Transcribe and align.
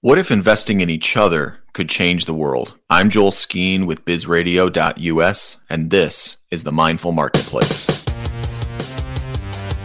What 0.00 0.16
if 0.16 0.30
investing 0.30 0.80
in 0.80 0.88
each 0.88 1.16
other 1.16 1.58
could 1.72 1.88
change 1.88 2.26
the 2.26 2.32
world? 2.32 2.78
I'm 2.88 3.10
Joel 3.10 3.32
Skeen 3.32 3.84
with 3.84 4.04
bizradio.us, 4.04 5.56
and 5.68 5.90
this 5.90 6.36
is 6.52 6.62
the 6.62 6.70
Mindful 6.70 7.10
Marketplace. 7.10 8.04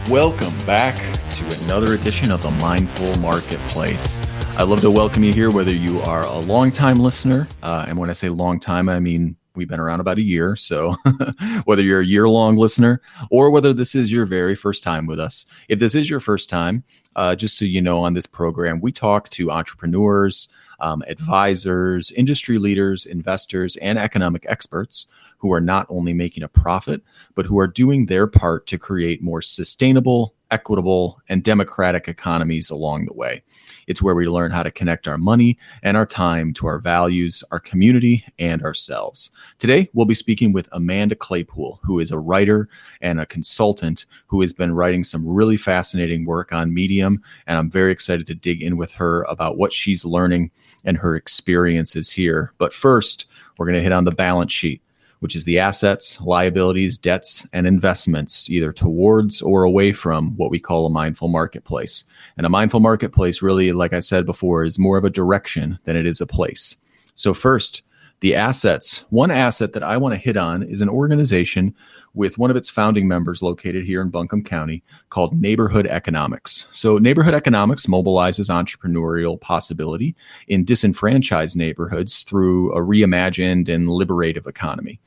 Welcome 0.08 0.56
back 0.66 0.94
to 1.32 1.64
another 1.64 1.94
edition 1.94 2.30
of 2.30 2.44
the 2.44 2.52
Mindful 2.62 3.16
Marketplace. 3.18 4.20
I'd 4.56 4.68
love 4.68 4.82
to 4.82 4.90
welcome 4.92 5.24
you 5.24 5.32
here, 5.32 5.50
whether 5.50 5.72
you 5.72 5.98
are 6.02 6.22
a 6.22 6.38
long-time 6.38 7.00
listener, 7.00 7.48
uh, 7.64 7.86
and 7.88 7.98
when 7.98 8.08
I 8.08 8.12
say 8.12 8.28
long 8.28 8.60
time, 8.60 8.88
I 8.88 9.00
mean 9.00 9.34
we've 9.54 9.68
been 9.68 9.80
around 9.80 10.00
about 10.00 10.18
a 10.18 10.22
year. 10.22 10.56
So 10.56 10.96
whether 11.64 11.82
you're 11.82 12.00
a 12.00 12.06
year 12.06 12.28
long 12.28 12.56
listener 12.56 13.00
or 13.30 13.50
whether 13.50 13.72
this 13.72 13.94
is 13.94 14.10
your 14.10 14.26
very 14.26 14.54
first 14.54 14.82
time 14.82 15.06
with 15.06 15.20
us, 15.20 15.46
if 15.68 15.78
this 15.78 15.94
is 15.94 16.10
your 16.10 16.20
first 16.20 16.48
time, 16.50 16.84
uh, 17.16 17.34
just 17.34 17.56
so 17.56 17.64
you 17.64 17.80
know, 17.80 18.02
on 18.02 18.14
this 18.14 18.26
program, 18.26 18.80
we 18.80 18.92
talk 18.92 19.28
to 19.30 19.50
entrepreneurs, 19.50 20.48
um, 20.80 21.02
advisors, 21.06 22.10
industry 22.12 22.58
leaders, 22.58 23.06
investors, 23.06 23.76
and 23.76 23.98
economic 23.98 24.44
experts 24.48 25.06
who 25.38 25.52
are 25.52 25.60
not 25.60 25.86
only 25.88 26.12
making 26.12 26.42
a 26.42 26.48
profit, 26.48 27.02
but 27.34 27.46
who 27.46 27.58
are 27.58 27.66
doing 27.66 28.06
their 28.06 28.26
part 28.26 28.66
to 28.66 28.78
create 28.78 29.22
more 29.22 29.42
sustainable, 29.42 30.34
equitable, 30.50 31.20
and 31.28 31.44
democratic 31.44 32.08
economies 32.08 32.70
along 32.70 33.04
the 33.04 33.12
way. 33.12 33.42
It's 33.86 34.02
where 34.02 34.14
we 34.14 34.26
learn 34.26 34.50
how 34.50 34.62
to 34.62 34.70
connect 34.70 35.08
our 35.08 35.18
money 35.18 35.58
and 35.82 35.96
our 35.96 36.06
time 36.06 36.52
to 36.54 36.66
our 36.66 36.78
values, 36.78 37.44
our 37.50 37.60
community, 37.60 38.24
and 38.38 38.62
ourselves. 38.62 39.30
Today, 39.58 39.88
we'll 39.92 40.06
be 40.06 40.14
speaking 40.14 40.52
with 40.52 40.68
Amanda 40.72 41.14
Claypool, 41.14 41.80
who 41.82 42.00
is 42.00 42.10
a 42.10 42.18
writer 42.18 42.68
and 43.00 43.20
a 43.20 43.26
consultant 43.26 44.06
who 44.26 44.40
has 44.40 44.52
been 44.52 44.74
writing 44.74 45.04
some 45.04 45.26
really 45.26 45.56
fascinating 45.56 46.24
work 46.24 46.52
on 46.52 46.74
Medium. 46.74 47.22
And 47.46 47.58
I'm 47.58 47.70
very 47.70 47.92
excited 47.92 48.26
to 48.28 48.34
dig 48.34 48.62
in 48.62 48.76
with 48.76 48.92
her 48.92 49.22
about 49.24 49.58
what 49.58 49.72
she's 49.72 50.04
learning 50.04 50.50
and 50.84 50.96
her 50.98 51.16
experiences 51.16 52.10
here. 52.10 52.52
But 52.58 52.72
first, 52.72 53.26
we're 53.58 53.66
going 53.66 53.76
to 53.76 53.82
hit 53.82 53.92
on 53.92 54.04
the 54.04 54.12
balance 54.12 54.52
sheet 54.52 54.82
which 55.24 55.34
is 55.34 55.46
the 55.46 55.58
assets, 55.58 56.20
liabilities, 56.20 56.98
debts, 56.98 57.46
and 57.54 57.66
investments, 57.66 58.50
either 58.50 58.70
towards 58.70 59.40
or 59.40 59.64
away 59.64 59.90
from 59.90 60.36
what 60.36 60.50
we 60.50 60.60
call 60.60 60.84
a 60.84 60.90
mindful 60.90 61.28
marketplace. 61.28 62.04
And 62.36 62.44
a 62.44 62.50
mindful 62.50 62.80
marketplace, 62.80 63.40
really, 63.40 63.72
like 63.72 63.94
I 63.94 64.00
said 64.00 64.26
before, 64.26 64.64
is 64.64 64.78
more 64.78 64.98
of 64.98 65.04
a 65.06 65.08
direction 65.08 65.78
than 65.84 65.96
it 65.96 66.04
is 66.04 66.20
a 66.20 66.26
place. 66.26 66.76
So, 67.14 67.32
first, 67.32 67.80
the 68.20 68.34
assets. 68.34 69.06
One 69.08 69.30
asset 69.30 69.72
that 69.72 69.82
I 69.82 69.96
want 69.96 70.12
to 70.12 70.20
hit 70.20 70.36
on 70.36 70.62
is 70.62 70.82
an 70.82 70.90
organization 70.90 71.74
with 72.14 72.38
one 72.38 72.50
of 72.50 72.56
its 72.56 72.70
founding 72.70 73.06
members 73.06 73.42
located 73.42 73.84
here 73.84 74.00
in 74.00 74.10
Buncombe 74.10 74.44
County 74.44 74.82
called 75.10 75.38
Neighborhood 75.38 75.86
Economics. 75.86 76.66
So, 76.70 76.98
Neighborhood 76.98 77.34
Economics 77.34 77.86
mobilizes 77.86 78.48
entrepreneurial 78.48 79.40
possibility 79.40 80.14
in 80.48 80.64
disenfranchised 80.64 81.56
neighborhoods 81.56 82.22
through 82.22 82.72
a 82.72 82.80
reimagined 82.80 83.68
and 83.68 83.90
liberative 83.90 84.46
economy. 84.46 85.00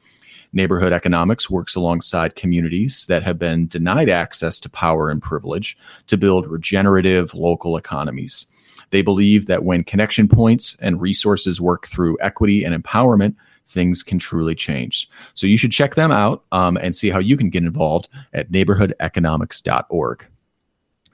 Neighborhood 0.54 0.94
economics 0.94 1.50
works 1.50 1.76
alongside 1.76 2.36
communities 2.36 3.06
that 3.08 3.24
have 3.24 3.38
been 3.38 3.68
denied 3.68 4.10
access 4.10 4.60
to 4.62 4.70
power 4.70 5.10
and 5.10 5.22
privilege 5.22 5.78
to 6.08 6.18
build 6.18 6.48
regenerative 6.48 7.34
local 7.34 7.76
economies. 7.76 8.48
They 8.92 9.02
believe 9.02 9.48
that 9.48 9.64
when 9.64 9.84
connection 9.84 10.28
points 10.28 10.78
and 10.80 11.02
resources 11.02 11.60
work 11.60 11.88
through 11.88 12.18
equity 12.22 12.64
and 12.64 12.82
empowerment, 12.82 13.36
things 13.68 14.04
can 14.04 14.20
truly 14.20 14.56
change. 14.56 15.10
So 15.34 15.46
you 15.48 15.58
should 15.58 15.72
check 15.72 15.96
them 15.96 16.12
out 16.12 16.44
um, 16.52 16.78
and 16.78 16.96
see 16.96 17.10
how 17.10 17.20
you 17.20 17.38
can 17.38 17.50
get 17.50 17.64
involved 17.64 18.10
at 18.34 18.52
neighborhoodeconomics.org. 18.52 20.28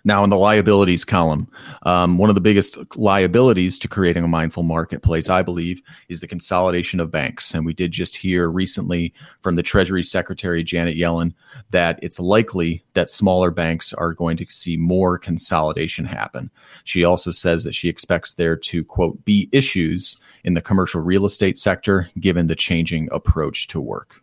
Now, 0.06 0.24
in 0.26 0.30
the 0.30 0.38
liabilities 0.38 1.06
column, 1.06 1.48
um, 1.84 2.18
one 2.18 2.30
of 2.30 2.36
the 2.36 2.42
biggest 2.42 2.78
liabilities 2.98 3.80
to 3.80 3.88
creating 3.88 4.26
a 4.26 4.28
mindful 4.28 4.64
marketplace, 4.64 5.30
I 5.30 5.44
believe, 5.44 5.82
is 6.10 6.20
the 6.20 6.28
consolidation 6.28 7.00
of 7.00 7.10
banks. 7.10 7.54
And 7.54 7.66
we 7.66 7.74
did 7.74 7.92
just 7.92 8.18
hear 8.18 8.50
recently 8.50 9.14
from 9.40 9.56
the 9.56 9.64
Treasury 9.64 10.04
Secretary, 10.04 10.62
Janet 10.62 10.98
Yellen, 10.98 11.34
that 11.72 12.00
it's 12.02 12.20
likely 12.20 12.84
that 12.96 13.10
smaller 13.10 13.50
banks 13.50 13.94
are 13.94 14.14
going 14.14 14.36
to 14.38 14.46
see 14.50 14.76
more 14.76 15.18
consolidation 15.18 16.04
happen. 16.04 16.52
She 16.84 17.06
also 17.06 17.32
says 17.32 17.64
that 17.64 17.76
she 17.76 17.88
expects 17.88 18.34
there 18.34 18.58
to, 18.58 18.84
quote, 18.84 19.24
be 19.24 19.48
issues 19.54 20.20
in 20.44 20.54
the 20.54 20.62
commercial 20.62 21.02
real 21.02 21.26
estate 21.26 21.58
sector 21.58 22.10
given 22.20 22.48
the 22.48 22.56
changing 22.56 23.10
approach 23.12 23.68
to 23.70 23.82
work. 23.82 24.22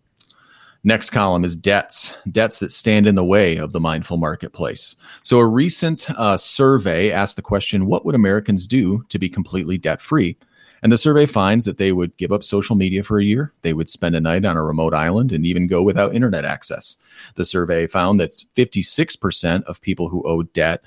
Next 0.83 1.11
column 1.11 1.45
is 1.45 1.55
debts, 1.55 2.15
debts 2.31 2.59
that 2.61 2.73
stand 2.73 3.07
in 3.07 3.15
the 3.15 3.25
way 3.25 3.59
of 3.59 3.73
the 3.73 3.81
mindful 3.81 4.17
marketplace. 4.17 4.97
So, 5.23 5.39
a 5.39 5.47
recent 5.47 6.11
uh, 6.13 6.39
survey 6.39 7.11
asked 7.11 7.37
the 7.37 7.43
question 7.43 7.85
what 7.85 8.07
would 8.07 8.15
Americans 8.15 8.67
do 8.67 9.05
to 9.11 9.19
be 9.19 9.29
completely 9.29 9.77
debt 9.77 10.01
free? 10.01 10.39
And 10.83 10.91
the 10.91 10.97
survey 10.97 11.27
finds 11.27 11.67
that 11.67 11.77
they 11.77 11.93
would 11.93 12.17
give 12.17 12.33
up 12.33 12.43
social 12.43 12.77
media 12.77 13.03
for 13.03 13.19
a 13.19 13.25
year, 13.25 13.53
they 13.61 13.75
would 13.75 13.91
spend 13.91 14.17
a 14.17 14.21
night 14.21 14.47
on 14.47 14.57
a 14.57 14.65
remote 14.65 14.95
island, 14.95 15.33
and 15.33 15.45
even 15.45 15.67
go 15.67 15.83
without 15.83 16.15
internet 16.15 16.47
access. 16.47 16.97
The 17.35 17.45
survey 17.45 17.87
found 17.87 18.19
that 18.19 18.43
56% 18.57 19.63
of 19.65 19.83
people 19.83 20.09
who 20.09 20.23
owe 20.23 20.45
debt 20.45 20.83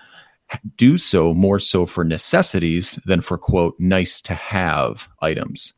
do 0.75 0.97
so 0.97 1.33
more 1.33 1.59
so 1.59 1.85
for 1.85 2.03
necessities 2.03 2.99
than 3.05 3.21
for, 3.21 3.37
quote, 3.37 3.75
nice 3.79 4.21
to 4.21 4.33
have 4.33 5.07
items. 5.21 5.73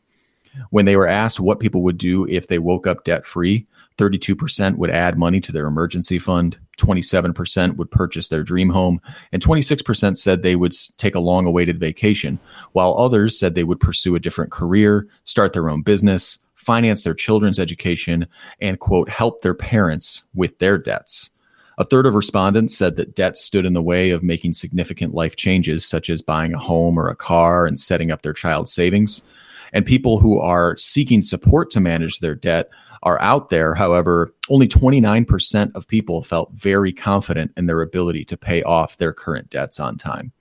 When 0.69 0.85
they 0.85 0.95
were 0.95 1.07
asked 1.07 1.39
what 1.39 1.59
people 1.59 1.83
would 1.83 1.97
do 1.97 2.27
if 2.27 2.47
they 2.47 2.59
woke 2.59 2.87
up 2.87 3.03
debt 3.03 3.25
free, 3.25 3.67
32% 3.97 4.77
would 4.77 4.89
add 4.89 5.17
money 5.17 5.39
to 5.39 5.51
their 5.51 5.67
emergency 5.67 6.19
fund, 6.19 6.57
27% 6.77 7.77
would 7.77 7.89
purchase 7.91 8.27
their 8.27 8.43
dream 8.43 8.69
home, 8.69 8.99
and 9.31 9.41
26% 9.41 10.17
said 10.17 10.43
they 10.43 10.55
would 10.55 10.73
take 10.97 11.15
a 11.15 11.19
long 11.19 11.45
awaited 11.45 11.79
vacation, 11.79 12.39
while 12.73 12.97
others 12.97 13.39
said 13.39 13.55
they 13.55 13.63
would 13.63 13.79
pursue 13.79 14.15
a 14.15 14.19
different 14.19 14.51
career, 14.51 15.07
start 15.23 15.53
their 15.53 15.69
own 15.69 15.81
business, 15.81 16.39
finance 16.55 17.03
their 17.03 17.13
children's 17.13 17.59
education, 17.59 18.27
and 18.59 18.79
quote, 18.79 19.07
help 19.09 19.41
their 19.41 19.53
parents 19.53 20.23
with 20.33 20.57
their 20.59 20.77
debts. 20.77 21.29
A 21.77 21.83
third 21.83 22.05
of 22.05 22.15
respondents 22.15 22.77
said 22.77 22.95
that 22.95 23.15
debt 23.15 23.37
stood 23.37 23.65
in 23.65 23.73
the 23.73 23.81
way 23.81 24.11
of 24.11 24.23
making 24.23 24.53
significant 24.53 25.13
life 25.13 25.35
changes, 25.35 25.85
such 25.85 26.09
as 26.09 26.21
buying 26.21 26.53
a 26.53 26.59
home 26.59 26.97
or 26.97 27.09
a 27.09 27.15
car 27.15 27.65
and 27.65 27.77
setting 27.77 28.11
up 28.11 28.21
their 28.21 28.33
child's 28.33 28.73
savings. 28.73 29.21
And 29.73 29.85
people 29.85 30.19
who 30.19 30.39
are 30.39 30.77
seeking 30.77 31.21
support 31.21 31.71
to 31.71 31.81
manage 31.81 32.19
their 32.19 32.35
debt 32.35 32.69
are 33.03 33.21
out 33.21 33.49
there. 33.49 33.75
However, 33.75 34.33
only 34.49 34.67
29% 34.67 35.75
of 35.75 35.87
people 35.87 36.23
felt 36.23 36.51
very 36.53 36.93
confident 36.93 37.51
in 37.57 37.65
their 37.65 37.81
ability 37.81 38.25
to 38.25 38.37
pay 38.37 38.63
off 38.63 38.97
their 38.97 39.13
current 39.13 39.49
debts 39.49 39.79
on 39.79 39.97
time. 39.97 40.31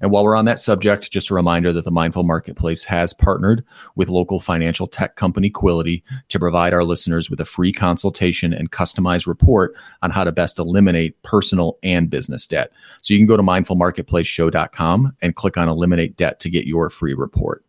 And 0.00 0.10
while 0.10 0.24
we're 0.24 0.36
on 0.36 0.44
that 0.44 0.58
subject, 0.58 1.10
just 1.10 1.30
a 1.30 1.34
reminder 1.34 1.72
that 1.72 1.84
the 1.84 1.90
Mindful 1.90 2.22
Marketplace 2.22 2.84
has 2.84 3.12
partnered 3.12 3.64
with 3.96 4.08
local 4.08 4.40
financial 4.40 4.86
tech 4.86 5.16
company 5.16 5.50
Quility 5.50 6.02
to 6.28 6.38
provide 6.38 6.72
our 6.72 6.84
listeners 6.84 7.30
with 7.30 7.40
a 7.40 7.44
free 7.44 7.72
consultation 7.72 8.52
and 8.52 8.70
customized 8.70 9.26
report 9.26 9.74
on 10.02 10.10
how 10.10 10.24
to 10.24 10.32
best 10.32 10.58
eliminate 10.58 11.20
personal 11.22 11.78
and 11.82 12.10
business 12.10 12.46
debt. 12.46 12.72
So 13.02 13.14
you 13.14 13.20
can 13.20 13.26
go 13.26 13.36
to 13.36 13.42
mindfulmarketplaceshow.com 13.42 15.16
and 15.22 15.36
click 15.36 15.56
on 15.56 15.68
Eliminate 15.68 16.16
Debt 16.16 16.40
to 16.40 16.50
get 16.50 16.66
your 16.66 16.90
free 16.90 17.14
report. 17.14 17.64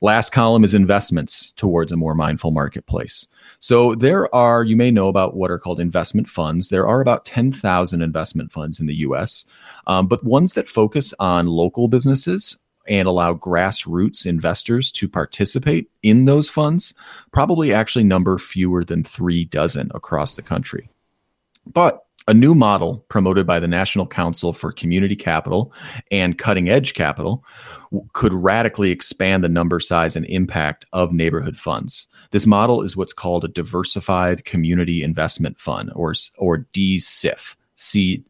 Last 0.00 0.30
column 0.30 0.64
is 0.64 0.74
investments 0.74 1.52
towards 1.52 1.90
a 1.90 1.96
more 1.96 2.14
mindful 2.14 2.50
marketplace. 2.50 3.26
So 3.60 3.94
there 3.94 4.32
are, 4.34 4.64
you 4.64 4.76
may 4.76 4.90
know 4.90 5.08
about 5.08 5.36
what 5.36 5.50
are 5.50 5.58
called 5.58 5.80
investment 5.80 6.28
funds. 6.28 6.68
There 6.68 6.86
are 6.86 7.00
about 7.00 7.24
10,000 7.24 8.02
investment 8.02 8.52
funds 8.52 8.80
in 8.80 8.86
the 8.86 8.96
US, 8.96 9.44
um, 9.86 10.06
but 10.06 10.24
ones 10.24 10.54
that 10.54 10.68
focus 10.68 11.14
on 11.18 11.46
local 11.46 11.88
businesses 11.88 12.58
and 12.86 13.08
allow 13.08 13.34
grassroots 13.34 14.26
investors 14.26 14.92
to 14.92 15.08
participate 15.08 15.90
in 16.02 16.26
those 16.26 16.50
funds 16.50 16.94
probably 17.32 17.72
actually 17.72 18.04
number 18.04 18.38
fewer 18.38 18.84
than 18.84 19.02
three 19.02 19.44
dozen 19.46 19.90
across 19.94 20.34
the 20.34 20.42
country. 20.42 20.88
But 21.66 22.04
a 22.26 22.34
new 22.34 22.54
model 22.54 23.04
promoted 23.08 23.46
by 23.46 23.60
the 23.60 23.68
National 23.68 24.06
Council 24.06 24.52
for 24.52 24.72
Community 24.72 25.16
Capital 25.16 25.72
and 26.10 26.38
Cutting 26.38 26.70
Edge 26.70 26.94
Capital 26.94 27.44
could 28.14 28.32
radically 28.32 28.90
expand 28.90 29.44
the 29.44 29.48
number, 29.48 29.78
size, 29.78 30.16
and 30.16 30.24
impact 30.26 30.86
of 30.92 31.12
neighborhood 31.12 31.58
funds. 31.58 32.08
This 32.34 32.46
model 32.46 32.82
is 32.82 32.96
what's 32.96 33.12
called 33.12 33.44
a 33.44 33.48
diversified 33.48 34.44
community 34.44 35.04
investment 35.04 35.56
fund 35.60 35.92
or, 35.94 36.14
or 36.36 36.66
DCIF. 36.72 37.54
C-. 37.76 38.24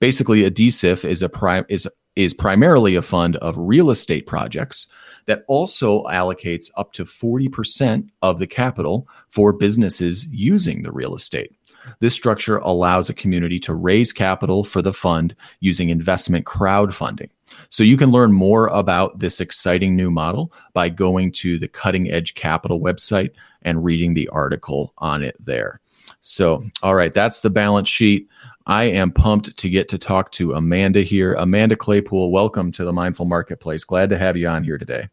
Basically, 0.00 0.44
a 0.44 0.50
DCIF 0.50 1.04
is 1.04 1.20
a 1.20 1.66
is 1.68 1.86
is 2.16 2.32
primarily 2.32 2.94
a 2.94 3.02
fund 3.02 3.36
of 3.36 3.58
real 3.58 3.90
estate 3.90 4.26
projects 4.26 4.86
that 5.26 5.44
also 5.48 6.04
allocates 6.04 6.70
up 6.76 6.92
to 6.94 7.04
40% 7.04 8.08
of 8.22 8.38
the 8.38 8.46
capital 8.46 9.08
for 9.28 9.52
businesses 9.52 10.26
using 10.30 10.82
the 10.82 10.92
real 10.92 11.14
estate. 11.14 11.52
This 12.00 12.14
structure 12.14 12.58
allows 12.58 13.08
a 13.08 13.14
community 13.14 13.58
to 13.60 13.74
raise 13.74 14.12
capital 14.12 14.64
for 14.64 14.82
the 14.82 14.92
fund 14.92 15.34
using 15.60 15.90
investment 15.90 16.46
crowdfunding. 16.46 17.28
So 17.68 17.82
you 17.82 17.96
can 17.96 18.10
learn 18.10 18.32
more 18.32 18.68
about 18.68 19.18
this 19.18 19.40
exciting 19.40 19.94
new 19.94 20.10
model 20.10 20.52
by 20.72 20.88
going 20.88 21.32
to 21.32 21.58
the 21.58 21.68
Cutting 21.68 22.10
Edge 22.10 22.34
Capital 22.34 22.80
website 22.80 23.30
and 23.62 23.84
reading 23.84 24.14
the 24.14 24.28
article 24.28 24.92
on 24.98 25.22
it 25.22 25.36
there. 25.38 25.80
So, 26.20 26.64
all 26.82 26.94
right, 26.94 27.12
that's 27.12 27.42
the 27.42 27.50
balance 27.50 27.88
sheet. 27.88 28.28
I 28.66 28.84
am 28.84 29.10
pumped 29.12 29.58
to 29.58 29.68
get 29.68 29.90
to 29.90 29.98
talk 29.98 30.30
to 30.32 30.54
Amanda 30.54 31.02
here. 31.02 31.34
Amanda 31.34 31.76
Claypool, 31.76 32.30
welcome 32.30 32.72
to 32.72 32.84
the 32.84 32.94
Mindful 32.94 33.26
Marketplace. 33.26 33.84
Glad 33.84 34.08
to 34.08 34.16
have 34.16 34.38
you 34.38 34.48
on 34.48 34.64
here 34.64 34.78
today. 34.78 35.08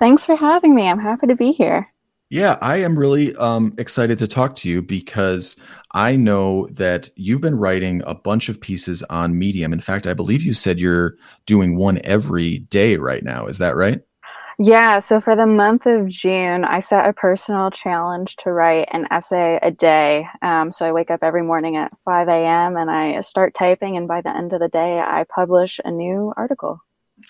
Thanks 0.00 0.24
for 0.24 0.34
having 0.34 0.74
me. 0.74 0.88
I'm 0.88 0.98
happy 0.98 1.28
to 1.28 1.36
be 1.36 1.52
here. 1.52 1.92
Yeah, 2.30 2.58
I 2.60 2.78
am 2.78 2.98
really 2.98 3.36
um, 3.36 3.72
excited 3.78 4.18
to 4.18 4.26
talk 4.26 4.56
to 4.56 4.68
you 4.68 4.82
because 4.82 5.54
I 5.92 6.16
know 6.16 6.66
that 6.72 7.08
you've 7.14 7.40
been 7.40 7.54
writing 7.54 8.02
a 8.04 8.14
bunch 8.16 8.48
of 8.48 8.60
pieces 8.60 9.04
on 9.04 9.38
Medium. 9.38 9.72
In 9.72 9.80
fact, 9.80 10.08
I 10.08 10.14
believe 10.14 10.42
you 10.42 10.52
said 10.52 10.80
you're 10.80 11.14
doing 11.46 11.78
one 11.78 12.00
every 12.02 12.58
day 12.58 12.96
right 12.96 13.22
now. 13.22 13.46
Is 13.46 13.58
that 13.58 13.76
right? 13.76 14.00
Yeah, 14.58 15.00
so 15.00 15.20
for 15.20 15.36
the 15.36 15.46
month 15.46 15.84
of 15.84 16.08
June, 16.08 16.64
I 16.64 16.80
set 16.80 17.06
a 17.06 17.12
personal 17.12 17.70
challenge 17.70 18.36
to 18.36 18.52
write 18.52 18.88
an 18.90 19.06
essay 19.10 19.58
a 19.62 19.70
day. 19.70 20.26
Um, 20.40 20.72
so 20.72 20.86
I 20.86 20.92
wake 20.92 21.10
up 21.10 21.22
every 21.22 21.42
morning 21.42 21.76
at 21.76 21.92
5 22.06 22.28
a.m. 22.28 22.76
and 22.78 22.90
I 22.90 23.20
start 23.20 23.52
typing, 23.52 23.98
and 23.98 24.08
by 24.08 24.22
the 24.22 24.34
end 24.34 24.54
of 24.54 24.60
the 24.60 24.68
day, 24.68 24.98
I 24.98 25.24
publish 25.28 25.78
a 25.84 25.90
new 25.90 26.32
article. 26.38 26.80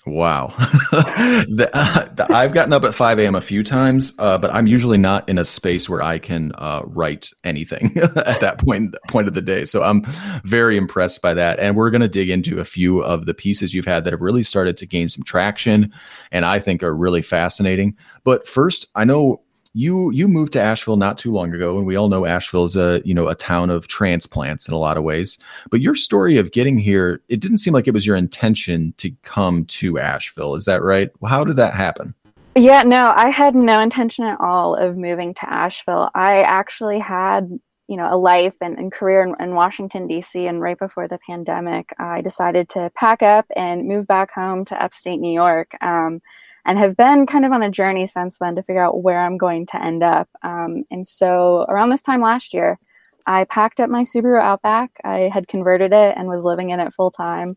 Wow. 0.07 0.53
the, 0.57 1.69
uh, 1.73 2.05
the, 2.13 2.31
I've 2.33 2.53
gotten 2.53 2.71
up 2.71 2.83
at 2.85 2.95
5 2.95 3.19
a.m. 3.19 3.35
a 3.35 3.41
few 3.41 3.61
times, 3.61 4.13
uh, 4.19 4.37
but 4.37 4.53
I'm 4.53 4.65
usually 4.65 4.97
not 4.97 5.27
in 5.27 5.37
a 5.37 5.43
space 5.43 5.89
where 5.89 6.01
I 6.01 6.17
can 6.17 6.53
uh, 6.55 6.81
write 6.85 7.29
anything 7.43 7.97
at 8.15 8.39
that 8.39 8.59
point, 8.59 8.95
point 9.09 9.27
of 9.27 9.33
the 9.33 9.41
day. 9.41 9.65
So 9.65 9.83
I'm 9.83 10.03
very 10.43 10.77
impressed 10.77 11.21
by 11.21 11.33
that. 11.33 11.59
And 11.59 11.75
we're 11.75 11.89
going 11.89 12.01
to 12.01 12.07
dig 12.07 12.29
into 12.29 12.59
a 12.59 12.65
few 12.65 13.03
of 13.03 13.25
the 13.25 13.33
pieces 13.33 13.73
you've 13.73 13.85
had 13.85 14.05
that 14.05 14.13
have 14.13 14.21
really 14.21 14.43
started 14.43 14.77
to 14.77 14.85
gain 14.85 15.09
some 15.09 15.23
traction 15.23 15.91
and 16.31 16.45
I 16.45 16.59
think 16.59 16.83
are 16.83 16.95
really 16.95 17.21
fascinating. 17.21 17.97
But 18.23 18.47
first, 18.47 18.87
I 18.95 19.03
know 19.03 19.41
you 19.77 20.11
you 20.11 20.27
moved 20.27 20.53
to 20.53 20.61
Asheville 20.61 20.97
not 20.97 21.19
too 21.19 21.31
long 21.31 21.53
ago, 21.53 21.77
and 21.77 21.85
we 21.85 21.95
all 21.95 22.09
know 22.09 22.25
Asheville 22.25 22.65
is 22.65 22.75
a 22.75 22.99
you 23.05 23.13
know 23.13 23.27
a 23.27 23.35
town 23.35 23.69
of 23.69 23.87
transplants 23.87 24.67
in 24.67 24.73
a 24.73 24.77
lot 24.77 24.97
of 24.97 25.03
ways. 25.03 25.37
But 25.69 25.81
your 25.81 25.93
story 25.93 26.37
of 26.37 26.51
getting 26.51 26.79
here, 26.79 27.21
it 27.29 27.39
didn't 27.39 27.59
seem 27.59 27.73
like 27.73 27.87
it 27.87 27.93
was 27.93 28.05
your 28.05 28.15
intention 28.15 28.95
to 28.97 29.11
come 29.21 29.65
to 29.65 29.99
Asheville. 29.99 30.55
Is 30.55 30.65
that 30.65 30.81
right? 30.81 31.11
How 31.23 31.43
did 31.43 31.57
that 31.57 31.75
happen? 31.75 32.15
Yeah, 32.55 32.81
no, 32.81 33.13
I 33.15 33.29
had 33.29 33.53
no 33.53 33.79
intention 33.79 34.25
at 34.25 34.41
all 34.41 34.75
of 34.75 34.97
moving 34.97 35.35
to 35.35 35.53
Asheville. 35.53 36.09
I 36.15 36.41
actually 36.41 36.97
had 36.97 37.59
you 37.87 37.97
know 37.97 38.11
a 38.11 38.17
life 38.17 38.55
and, 38.61 38.79
and 38.79 38.91
career 38.91 39.21
in, 39.21 39.33
in, 39.39 39.55
washington 39.55 40.07
d.c 40.07 40.45
and 40.45 40.61
right 40.61 40.77
before 40.77 41.07
the 41.07 41.19
pandemic 41.25 41.93
i 41.97 42.19
decided 42.19 42.67
to 42.67 42.91
pack 42.95 43.23
up 43.23 43.45
and 43.55 43.87
move 43.87 44.05
back 44.05 44.29
home 44.29 44.65
to 44.65 44.83
upstate 44.83 45.21
new 45.21 45.31
york 45.31 45.71
um, 45.81 46.21
and 46.67 46.77
have 46.77 46.97
been 46.97 47.25
kind 47.25 47.45
of 47.45 47.53
on 47.53 47.63
a 47.63 47.71
journey 47.71 48.05
since 48.05 48.37
then 48.37 48.55
to 48.55 48.61
figure 48.61 48.83
out 48.83 49.01
where 49.01 49.21
I'm 49.21 49.37
going 49.37 49.65
to 49.67 49.81
end 49.81 50.03
up. 50.03 50.29
Um, 50.43 50.83
and 50.91 51.07
so 51.07 51.65
around 51.69 51.89
this 51.89 52.03
time 52.03 52.21
last 52.21 52.53
year, 52.53 52.77
I 53.25 53.45
packed 53.45 53.79
up 53.79 53.89
my 53.89 54.03
Subaru 54.03 54.41
Outback. 54.41 54.91
I 55.03 55.29
had 55.33 55.47
converted 55.47 55.93
it 55.93 56.15
and 56.17 56.27
was 56.27 56.43
living 56.43 56.69
in 56.69 56.81
it 56.81 56.93
full 56.93 57.09
time. 57.09 57.55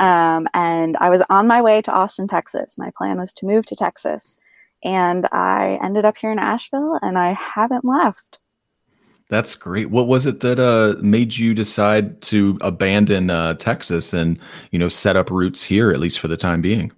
Um, 0.00 0.48
and 0.54 0.96
I 0.98 1.10
was 1.10 1.22
on 1.28 1.46
my 1.46 1.60
way 1.60 1.82
to 1.82 1.92
Austin, 1.92 2.26
Texas. 2.26 2.78
My 2.78 2.90
plan 2.96 3.18
was 3.18 3.34
to 3.34 3.46
move 3.46 3.66
to 3.66 3.76
Texas. 3.76 4.38
And 4.82 5.28
I 5.32 5.78
ended 5.82 6.06
up 6.06 6.16
here 6.16 6.32
in 6.32 6.38
Asheville 6.38 6.98
and 7.02 7.18
I 7.18 7.32
haven't 7.32 7.84
left. 7.84 8.38
That's 9.28 9.54
great. 9.54 9.90
What 9.90 10.06
was 10.06 10.24
it 10.24 10.40
that 10.40 10.58
uh, 10.58 11.00
made 11.02 11.36
you 11.36 11.52
decide 11.52 12.22
to 12.22 12.56
abandon 12.62 13.28
uh, 13.28 13.54
Texas 13.54 14.12
and 14.12 14.38
you 14.70 14.78
know 14.78 14.88
set 14.88 15.16
up 15.16 15.30
roots 15.30 15.64
here, 15.64 15.90
at 15.90 15.98
least 15.98 16.20
for 16.20 16.28
the 16.28 16.36
time 16.36 16.62
being? 16.62 16.92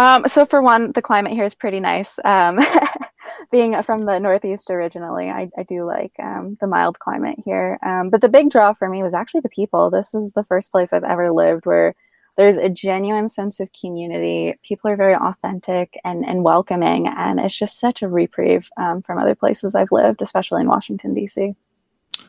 Um, 0.00 0.26
so 0.28 0.46
for 0.46 0.62
one, 0.62 0.92
the 0.92 1.02
climate 1.02 1.34
here 1.34 1.44
is 1.44 1.54
pretty 1.54 1.78
nice. 1.78 2.18
Um, 2.24 2.58
being 3.52 3.80
from 3.82 4.00
the 4.06 4.18
Northeast 4.18 4.70
originally, 4.70 5.28
I, 5.28 5.50
I 5.58 5.62
do 5.62 5.84
like 5.84 6.12
um, 6.18 6.56
the 6.58 6.66
mild 6.66 6.98
climate 6.98 7.38
here. 7.44 7.78
Um, 7.84 8.08
but 8.08 8.22
the 8.22 8.30
big 8.30 8.48
draw 8.48 8.72
for 8.72 8.88
me 8.88 9.02
was 9.02 9.12
actually 9.12 9.42
the 9.42 9.50
people. 9.50 9.90
This 9.90 10.14
is 10.14 10.32
the 10.32 10.42
first 10.44 10.72
place 10.72 10.94
I've 10.94 11.04
ever 11.04 11.30
lived 11.30 11.66
where 11.66 11.94
there's 12.38 12.56
a 12.56 12.70
genuine 12.70 13.28
sense 13.28 13.60
of 13.60 13.68
community. 13.78 14.54
People 14.62 14.90
are 14.90 14.96
very 14.96 15.14
authentic 15.14 16.00
and, 16.02 16.24
and 16.24 16.44
welcoming, 16.44 17.06
and 17.06 17.38
it's 17.38 17.58
just 17.58 17.78
such 17.78 18.00
a 18.00 18.08
reprieve 18.08 18.70
um, 18.78 19.02
from 19.02 19.18
other 19.18 19.34
places 19.34 19.74
I've 19.74 19.92
lived, 19.92 20.22
especially 20.22 20.62
in 20.62 20.68
Washington 20.68 21.12
D.C. 21.12 21.54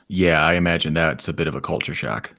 Yeah, 0.10 0.46
I 0.46 0.56
imagine 0.56 0.94
that's 0.94 1.30
a 1.30 1.34
bit 1.34 1.48
of 1.48 1.56
a 1.56 1.62
culture 1.62 1.94
shock. 1.94 2.34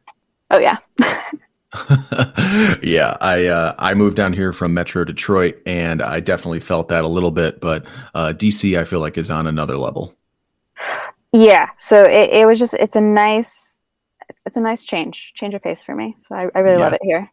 Oh 0.50 0.58
yeah. 0.58 0.76
yeah, 2.82 3.16
I 3.20 3.46
uh, 3.46 3.74
I 3.78 3.94
moved 3.94 4.16
down 4.16 4.34
here 4.34 4.52
from 4.52 4.74
Metro 4.74 5.04
Detroit, 5.04 5.56
and 5.64 6.02
I 6.02 6.20
definitely 6.20 6.60
felt 6.60 6.88
that 6.88 7.02
a 7.02 7.08
little 7.08 7.30
bit. 7.30 7.60
But 7.60 7.86
uh, 8.14 8.34
DC, 8.36 8.78
I 8.78 8.84
feel 8.84 9.00
like 9.00 9.16
is 9.16 9.30
on 9.30 9.46
another 9.46 9.78
level. 9.78 10.14
Yeah, 11.32 11.70
so 11.78 12.04
it, 12.04 12.30
it 12.30 12.46
was 12.46 12.58
just 12.58 12.74
it's 12.74 12.94
a 12.94 13.00
nice 13.00 13.80
it's 14.44 14.56
a 14.56 14.60
nice 14.60 14.82
change 14.82 15.32
change 15.34 15.54
of 15.54 15.62
pace 15.62 15.82
for 15.82 15.94
me. 15.94 16.14
So 16.20 16.34
I, 16.34 16.48
I 16.54 16.58
really 16.58 16.76
yeah. 16.76 16.84
love 16.84 16.92
it 16.92 17.00
here. 17.02 17.30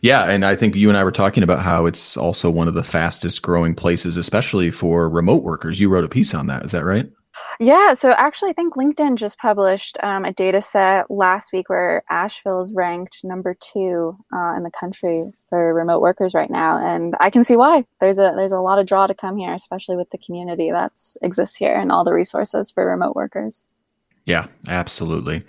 Yeah, 0.00 0.24
and 0.24 0.44
I 0.44 0.54
think 0.54 0.76
you 0.76 0.88
and 0.88 0.98
I 0.98 1.02
were 1.02 1.10
talking 1.10 1.42
about 1.42 1.60
how 1.60 1.86
it's 1.86 2.16
also 2.16 2.50
one 2.50 2.68
of 2.68 2.74
the 2.74 2.84
fastest 2.84 3.42
growing 3.42 3.74
places, 3.74 4.16
especially 4.16 4.70
for 4.70 5.08
remote 5.08 5.42
workers. 5.42 5.80
You 5.80 5.88
wrote 5.88 6.04
a 6.04 6.08
piece 6.08 6.34
on 6.34 6.46
that, 6.48 6.64
is 6.64 6.72
that 6.72 6.84
right? 6.84 7.10
Yeah, 7.60 7.92
so 7.94 8.12
actually, 8.12 8.50
I 8.50 8.54
think 8.54 8.74
LinkedIn 8.74 9.16
just 9.16 9.38
published 9.38 9.96
um, 10.02 10.24
a 10.24 10.32
data 10.32 10.62
set 10.62 11.10
last 11.10 11.52
week 11.52 11.68
where 11.68 12.02
Asheville 12.10 12.60
is 12.60 12.72
ranked 12.72 13.24
number 13.24 13.54
two 13.54 14.16
uh, 14.34 14.54
in 14.56 14.62
the 14.62 14.70
country 14.70 15.30
for 15.48 15.74
remote 15.74 16.00
workers 16.00 16.34
right 16.34 16.50
now, 16.50 16.78
and 16.78 17.14
I 17.20 17.30
can 17.30 17.44
see 17.44 17.56
why. 17.56 17.84
There's 18.00 18.18
a 18.18 18.32
there's 18.36 18.52
a 18.52 18.60
lot 18.60 18.78
of 18.78 18.86
draw 18.86 19.06
to 19.06 19.14
come 19.14 19.36
here, 19.36 19.52
especially 19.52 19.96
with 19.96 20.10
the 20.10 20.18
community 20.18 20.70
that 20.70 20.92
exists 21.20 21.56
here 21.56 21.74
and 21.74 21.92
all 21.92 22.04
the 22.04 22.14
resources 22.14 22.70
for 22.70 22.86
remote 22.86 23.14
workers. 23.14 23.62
Yeah, 24.24 24.46
absolutely. 24.68 25.42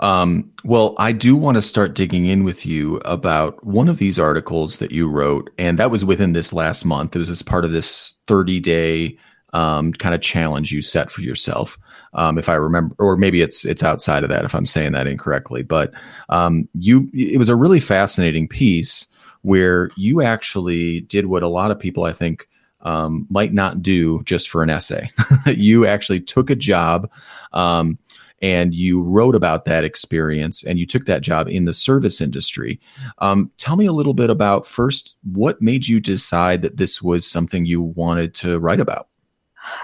Um, 0.00 0.52
well, 0.64 0.94
I 0.98 1.12
do 1.12 1.36
want 1.36 1.56
to 1.56 1.62
start 1.62 1.94
digging 1.94 2.26
in 2.26 2.44
with 2.44 2.64
you 2.64 2.96
about 3.04 3.64
one 3.64 3.88
of 3.88 3.98
these 3.98 4.18
articles 4.18 4.78
that 4.78 4.92
you 4.92 5.08
wrote, 5.08 5.50
and 5.58 5.78
that 5.78 5.90
was 5.90 6.04
within 6.04 6.32
this 6.32 6.52
last 6.52 6.84
month. 6.84 7.14
It 7.16 7.18
was 7.18 7.30
as 7.30 7.42
part 7.42 7.64
of 7.64 7.72
this 7.72 8.14
30 8.26 8.60
day 8.60 9.18
um, 9.54 9.92
kind 9.92 10.14
of 10.14 10.20
challenge 10.20 10.70
you 10.72 10.82
set 10.82 11.10
for 11.10 11.22
yourself. 11.22 11.78
Um, 12.12 12.38
if 12.38 12.48
I 12.48 12.54
remember, 12.54 12.94
or 12.98 13.16
maybe 13.16 13.40
it's 13.40 13.64
it's 13.64 13.82
outside 13.82 14.22
of 14.22 14.28
that 14.28 14.44
if 14.44 14.54
I'm 14.54 14.66
saying 14.66 14.92
that 14.92 15.06
incorrectly. 15.06 15.62
But 15.62 15.92
um, 16.28 16.68
you, 16.74 17.08
it 17.14 17.38
was 17.38 17.48
a 17.48 17.56
really 17.56 17.80
fascinating 17.80 18.46
piece 18.46 19.06
where 19.42 19.90
you 19.96 20.22
actually 20.22 21.00
did 21.02 21.26
what 21.26 21.42
a 21.42 21.48
lot 21.48 21.70
of 21.70 21.78
people 21.78 22.04
I 22.04 22.12
think 22.12 22.48
um, 22.82 23.26
might 23.30 23.52
not 23.52 23.82
do 23.82 24.22
just 24.24 24.48
for 24.48 24.62
an 24.62 24.70
essay. 24.70 25.08
you 25.46 25.86
actually 25.86 26.20
took 26.20 26.50
a 26.50 26.56
job. 26.56 27.10
Um, 27.52 27.98
and 28.42 28.74
you 28.74 29.00
wrote 29.00 29.34
about 29.34 29.64
that 29.64 29.84
experience 29.84 30.64
and 30.64 30.78
you 30.78 30.84
took 30.84 31.06
that 31.06 31.22
job 31.22 31.48
in 31.48 31.64
the 31.64 31.72
service 31.72 32.20
industry. 32.20 32.78
Um, 33.18 33.50
tell 33.56 33.76
me 33.76 33.86
a 33.86 33.92
little 33.92 34.12
bit 34.12 34.28
about 34.28 34.66
first 34.66 35.16
what 35.22 35.62
made 35.62 35.86
you 35.88 35.98
decide 35.98 36.60
that 36.60 36.76
this 36.76 37.00
was 37.00 37.26
something 37.26 37.64
you 37.64 37.80
wanted 37.80 38.34
to 38.34 38.58
write 38.58 38.80
about? 38.80 39.08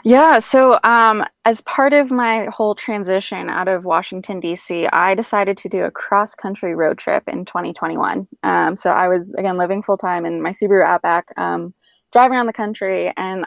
Yeah, 0.05 0.39
so 0.39 0.79
um, 0.85 1.25
as 1.45 1.61
part 1.63 1.93
of 1.93 2.11
my 2.11 2.47
whole 2.47 2.75
transition 2.75 3.49
out 3.49 3.69
of 3.69 3.85
Washington, 3.85 4.41
D.C., 4.41 4.87
I 4.89 5.15
decided 5.15 5.57
to 5.59 5.69
do 5.69 5.85
a 5.85 5.91
cross 5.91 6.35
country 6.35 6.75
road 6.75 6.99
trip 6.99 7.25
in 7.27 7.45
2021. 7.45 8.27
Um, 8.43 8.77
so 8.77 8.91
I 8.91 9.09
was, 9.09 9.33
again, 9.35 9.57
living 9.57 9.83
full 9.83 9.97
time 9.97 10.27
in 10.27 10.43
my 10.43 10.51
Subaru 10.51 10.85
Outback, 10.85 11.29
um, 11.37 11.75
driving 12.13 12.37
around 12.37 12.47
the 12.47 12.53
country, 12.53 13.13
and 13.17 13.47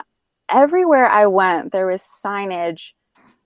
everywhere 0.50 1.08
I 1.08 1.26
went, 1.26 1.72
there 1.72 1.86
was 1.86 2.02
signage 2.02 2.92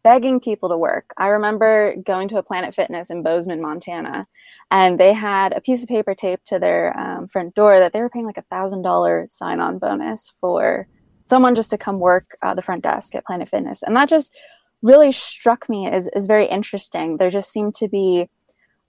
begging 0.04 0.40
people 0.40 0.68
to 0.68 0.76
work. 0.76 1.12
I 1.16 1.28
remember 1.28 1.94
going 2.04 2.28
to 2.28 2.38
a 2.38 2.42
Planet 2.42 2.74
Fitness 2.74 3.10
in 3.10 3.22
Bozeman, 3.22 3.60
Montana, 3.60 4.26
and 4.70 4.98
they 4.98 5.12
had 5.12 5.52
a 5.52 5.60
piece 5.60 5.82
of 5.82 5.88
paper 5.88 6.14
taped 6.14 6.46
to 6.48 6.58
their 6.58 6.98
um, 6.98 7.26
front 7.26 7.54
door 7.54 7.78
that 7.78 7.92
they 7.92 8.00
were 8.00 8.08
paying 8.08 8.26
like 8.26 8.38
a 8.38 8.54
$1,000 8.54 9.30
sign 9.30 9.60
on 9.60 9.78
bonus 9.78 10.32
for 10.40 10.86
someone 11.28 11.54
just 11.54 11.70
to 11.70 11.78
come 11.78 12.00
work 12.00 12.36
uh, 12.42 12.54
the 12.54 12.62
front 12.62 12.82
desk 12.82 13.14
at 13.14 13.24
Planet 13.24 13.48
Fitness. 13.48 13.82
And 13.82 13.96
that 13.96 14.08
just 14.08 14.34
really 14.82 15.12
struck 15.12 15.68
me 15.68 15.88
as, 15.88 16.08
as 16.08 16.26
very 16.26 16.46
interesting. 16.46 17.16
There 17.16 17.30
just 17.30 17.52
seemed 17.52 17.74
to 17.76 17.88
be 17.88 18.28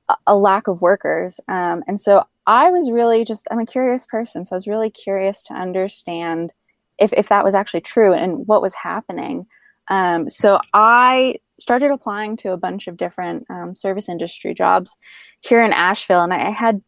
a, 0.07 0.15
a 0.27 0.35
lack 0.35 0.67
of 0.67 0.81
workers. 0.81 1.39
Um, 1.47 1.83
and 1.87 1.99
so 1.99 2.25
I 2.47 2.69
was 2.69 2.91
really 2.91 3.25
just, 3.25 3.47
I'm 3.51 3.59
a 3.59 3.65
curious 3.65 4.05
person. 4.05 4.45
So 4.45 4.55
I 4.55 4.57
was 4.57 4.67
really 4.67 4.89
curious 4.89 5.43
to 5.45 5.53
understand 5.53 6.51
if, 6.97 7.13
if 7.13 7.29
that 7.29 7.43
was 7.43 7.55
actually 7.55 7.81
true 7.81 8.13
and 8.13 8.47
what 8.47 8.61
was 8.61 8.75
happening. 8.75 9.47
Um, 9.89 10.29
so 10.29 10.59
I 10.73 11.35
started 11.59 11.91
applying 11.91 12.37
to 12.37 12.51
a 12.51 12.57
bunch 12.57 12.87
of 12.87 12.97
different 12.97 13.45
um, 13.49 13.75
service 13.75 14.07
industry 14.07 14.53
jobs 14.53 14.95
here 15.41 15.63
in 15.63 15.73
Asheville, 15.73 16.21
and 16.21 16.33
I, 16.33 16.49
I, 16.49 16.51
had 16.51 16.81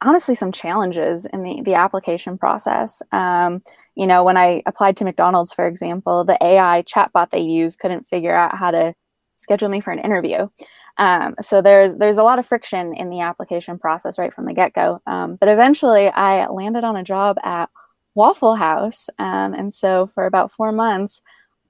honestly 0.00 0.34
some 0.34 0.52
challenges 0.52 1.26
in 1.26 1.42
the 1.42 1.62
the 1.62 1.74
application 1.74 2.38
process. 2.38 3.02
Um, 3.12 3.62
you 3.94 4.06
know, 4.06 4.24
when 4.24 4.36
I 4.36 4.62
applied 4.66 4.96
to 4.98 5.04
McDonald's, 5.04 5.52
for 5.52 5.66
example, 5.66 6.24
the 6.24 6.38
AI 6.42 6.82
chatbot 6.82 7.30
they 7.30 7.40
use 7.40 7.76
couldn't 7.76 8.08
figure 8.08 8.34
out 8.34 8.56
how 8.56 8.70
to 8.70 8.94
schedule 9.36 9.68
me 9.68 9.80
for 9.80 9.92
an 9.92 9.98
interview. 9.98 10.48
Um, 10.96 11.34
so 11.42 11.60
there's 11.60 11.96
there's 11.96 12.18
a 12.18 12.22
lot 12.22 12.38
of 12.38 12.46
friction 12.46 12.94
in 12.94 13.10
the 13.10 13.20
application 13.20 13.78
process 13.78 14.18
right 14.18 14.32
from 14.32 14.46
the 14.46 14.52
get 14.52 14.72
go. 14.72 15.00
Um, 15.06 15.36
but 15.36 15.48
eventually, 15.48 16.08
I 16.08 16.46
landed 16.48 16.84
on 16.84 16.96
a 16.96 17.02
job 17.02 17.36
at 17.42 17.68
Waffle 18.14 18.54
House, 18.54 19.08
um, 19.18 19.54
and 19.54 19.72
so 19.72 20.10
for 20.14 20.26
about 20.26 20.52
four 20.52 20.70
months, 20.70 21.20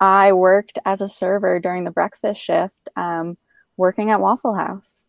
I 0.00 0.32
worked 0.32 0.78
as 0.84 1.00
a 1.00 1.08
server 1.08 1.58
during 1.58 1.84
the 1.84 1.90
breakfast 1.90 2.42
shift, 2.42 2.88
um, 2.96 3.36
working 3.76 4.10
at 4.10 4.20
Waffle 4.20 4.54
House. 4.54 5.06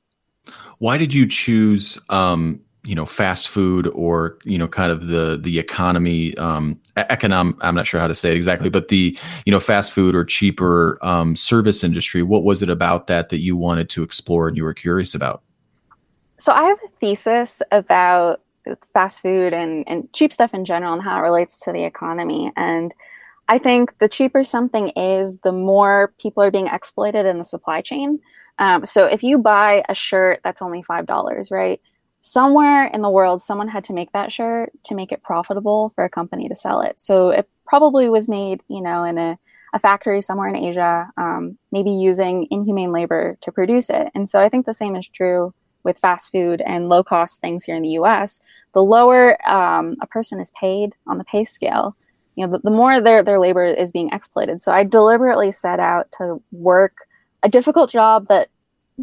Why 0.77 0.97
did 0.97 1.13
you 1.13 1.27
choose 1.27 1.99
um, 2.09 2.61
you 2.85 2.95
know 2.95 3.05
fast 3.05 3.49
food 3.49 3.87
or 3.93 4.37
you 4.43 4.57
know 4.57 4.67
kind 4.67 4.91
of 4.91 5.07
the 5.07 5.37
the 5.41 5.59
economy 5.59 6.37
um 6.37 6.79
economic 6.97 7.55
i'm 7.61 7.75
not 7.75 7.85
sure 7.85 7.99
how 7.99 8.07
to 8.07 8.15
say 8.15 8.31
it 8.31 8.37
exactly 8.37 8.69
but 8.69 8.87
the 8.89 9.17
you 9.45 9.51
know 9.51 9.59
fast 9.59 9.91
food 9.91 10.15
or 10.15 10.23
cheaper 10.23 10.97
um, 11.01 11.35
service 11.35 11.83
industry 11.83 12.21
what 12.23 12.43
was 12.43 12.61
it 12.61 12.69
about 12.69 13.07
that 13.07 13.29
that 13.29 13.39
you 13.39 13.57
wanted 13.57 13.89
to 13.89 14.03
explore 14.03 14.47
and 14.47 14.57
you 14.57 14.63
were 14.63 14.73
curious 14.73 15.15
about? 15.15 15.41
So 16.37 16.51
i 16.51 16.63
have 16.63 16.79
a 16.85 16.89
thesis 16.99 17.61
about 17.71 18.41
fast 18.93 19.21
food 19.21 19.53
and, 19.53 19.83
and 19.87 20.11
cheap 20.13 20.33
stuff 20.33 20.53
in 20.53 20.65
general 20.65 20.93
and 20.93 21.01
how 21.01 21.17
it 21.19 21.21
relates 21.21 21.59
to 21.61 21.71
the 21.71 21.83
economy. 21.83 22.51
And 22.55 22.93
i 23.47 23.57
think 23.57 23.97
the 23.99 24.09
cheaper 24.09 24.43
something 24.43 24.89
is 24.89 25.39
the 25.39 25.51
more 25.51 26.13
people 26.19 26.43
are 26.43 26.51
being 26.51 26.67
exploited 26.67 27.25
in 27.25 27.37
the 27.37 27.43
supply 27.43 27.81
chain. 27.81 28.19
Um, 28.57 28.85
so 28.85 29.05
if 29.05 29.21
you 29.21 29.37
buy 29.37 29.83
a 29.89 29.95
shirt 29.95 30.39
that's 30.43 30.61
only 30.61 30.81
five 30.81 31.05
dollars 31.05 31.51
right 31.51 31.81
somewhere 32.25 32.87
in 32.87 33.03
the 33.03 33.09
world 33.09 33.39
someone 33.39 33.67
had 33.67 33.83
to 33.83 33.93
make 33.93 34.11
that 34.11 34.31
shirt 34.31 34.71
to 34.83 34.95
make 34.95 35.11
it 35.11 35.21
profitable 35.21 35.91
for 35.93 36.03
a 36.03 36.09
company 36.09 36.49
to 36.49 36.55
sell 36.55 36.81
it. 36.81 36.99
So 36.99 37.29
it 37.29 37.47
probably 37.67 38.09
was 38.09 38.27
made 38.27 38.61
you 38.67 38.81
know 38.81 39.03
in 39.03 39.19
a, 39.19 39.37
a 39.73 39.79
factory 39.79 40.21
somewhere 40.21 40.47
in 40.47 40.55
asia 40.55 41.07
um, 41.17 41.55
maybe 41.71 41.91
using 41.91 42.47
inhumane 42.49 42.91
labor 42.91 43.37
to 43.41 43.51
produce 43.51 43.91
it. 43.91 44.07
And 44.15 44.27
so 44.27 44.39
i 44.39 44.49
think 44.49 44.65
the 44.65 44.73
same 44.73 44.95
is 44.95 45.07
true 45.07 45.53
with 45.83 45.99
fast 45.99 46.31
food 46.31 46.63
and 46.65 46.89
low 46.89 47.03
cost 47.03 47.41
things 47.41 47.63
here 47.63 47.75
in 47.75 47.83
the 47.83 47.89
us 47.89 48.41
the 48.73 48.81
lower 48.81 49.37
um, 49.47 49.95
a 50.01 50.07
person 50.07 50.39
is 50.39 50.51
paid 50.59 50.95
on 51.05 51.19
the 51.19 51.25
pay 51.25 51.45
scale 51.45 51.95
you 52.35 52.43
know 52.43 52.53
the, 52.53 52.59
the 52.63 52.71
more 52.71 52.99
their, 53.01 53.21
their 53.21 53.39
labor 53.39 53.65
is 53.65 53.91
being 53.91 54.09
exploited. 54.11 54.61
So 54.61 54.71
i 54.71 54.83
deliberately 54.83 55.51
set 55.51 55.79
out 55.79 56.11
to 56.17 56.41
work 56.51 57.07
a 57.43 57.49
difficult 57.49 57.91
job 57.91 58.29
that 58.29 58.49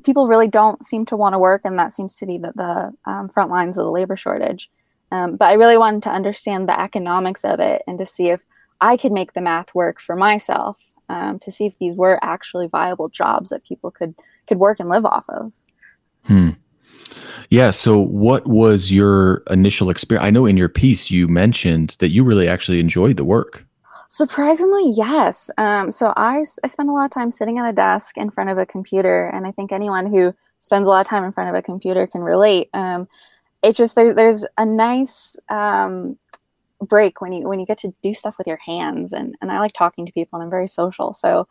people 0.05 0.27
really 0.27 0.49
don't 0.49 0.87
seem 0.87 1.05
to 1.07 1.17
want 1.17 1.35
to 1.35 1.39
work, 1.39 1.63
and 1.65 1.79
that 1.79 1.93
seems 1.93 2.17
to 2.17 2.27
be 2.27 2.39
the, 2.39 2.53
the 2.55 3.11
um, 3.11 3.29
front 3.29 3.51
lines 3.51 3.77
of 3.77 3.85
the 3.85 3.91
labor 3.91 4.17
shortage. 4.17 4.71
Um, 5.11 5.37
but 5.37 5.51
I 5.51 5.55
really 5.55 5.77
wanted 5.77 6.03
to 6.05 6.11
understand 6.11 6.69
the 6.69 6.81
economics 6.81 7.45
of 7.45 7.61
it 7.61 7.83
and 7.87 7.99
to 7.99 8.07
see 8.07 8.31
if 8.31 8.41
I 8.81 8.97
could 8.97 9.13
make 9.13 9.35
the 9.35 9.43
math 9.43 9.75
work 9.75 10.01
for 10.01 10.17
myself 10.17 10.79
um, 11.09 11.39
to 11.41 11.51
see 11.51 11.67
if 11.67 11.79
these 11.79 11.95
were 11.95 12.19
actually 12.23 12.67
viable 12.67 13.09
jobs 13.09 13.51
that 13.51 13.65
people 13.65 13.91
could 13.91 14.15
could 14.47 14.59
work 14.59 14.81
and 14.81 14.89
live 14.89 15.05
off 15.05 15.25
of. 15.29 15.53
Hmm. 16.25 16.51
Yeah. 17.51 17.71
So, 17.71 17.99
what 17.99 18.47
was 18.47 18.91
your 18.91 19.43
initial 19.51 19.91
experience? 19.91 20.25
I 20.25 20.31
know 20.31 20.47
in 20.47 20.57
your 20.57 20.71
piece 20.71 21.11
you 21.11 21.29
mentioned 21.29 21.97
that 21.99 22.09
you 22.09 22.25
really 22.25 22.49
actually 22.49 22.81
enjoyed 22.81 23.19
the 23.19 23.25
work. 23.25 23.67
Surprisingly, 24.13 24.91
yes. 24.91 25.51
Um, 25.57 25.91
so 25.91 26.13
I, 26.15 26.45
I 26.63 26.67
spend 26.67 26.91
a 26.91 26.93
lot 26.93 27.07
of 27.07 27.11
time 27.11 27.31
sitting 27.31 27.57
at 27.57 27.67
a 27.67 27.73
desk 27.73 28.19
in 28.19 28.29
front 28.29 28.51
of 28.51 28.59
a 28.59 28.67
computer, 28.67 29.29
and 29.29 29.47
I 29.47 29.53
think 29.53 29.73
anyone 29.73 30.05
who 30.05 30.35
spends 30.61 30.87
a 30.87 30.91
lot 30.91 31.01
of 31.01 31.07
time 31.07 31.25
in 31.25 31.33
front 31.33 31.49
of 31.49 31.57
a 31.57 31.63
computer 31.63 32.07
can 32.07 32.21
relate. 32.21 32.69
Um, 32.75 33.09
it's 33.63 33.79
just 33.79 33.95
there, 33.95 34.13
there's 34.13 34.45
a 34.59 34.67
nice 34.67 35.35
um, 35.49 36.19
break 36.83 37.23
when 37.23 37.33
you 37.33 37.49
when 37.49 37.59
you 37.59 37.65
get 37.65 37.79
to 37.79 37.95
do 38.03 38.13
stuff 38.13 38.37
with 38.37 38.47
your 38.47 38.59
hands, 38.59 39.15
and 39.15 39.35
and 39.41 39.51
I 39.51 39.59
like 39.61 39.73
talking 39.73 40.05
to 40.05 40.13
people, 40.13 40.39
and 40.39 40.45
I'm 40.45 40.51
very 40.51 40.69
social. 40.69 41.15
So 41.15 41.49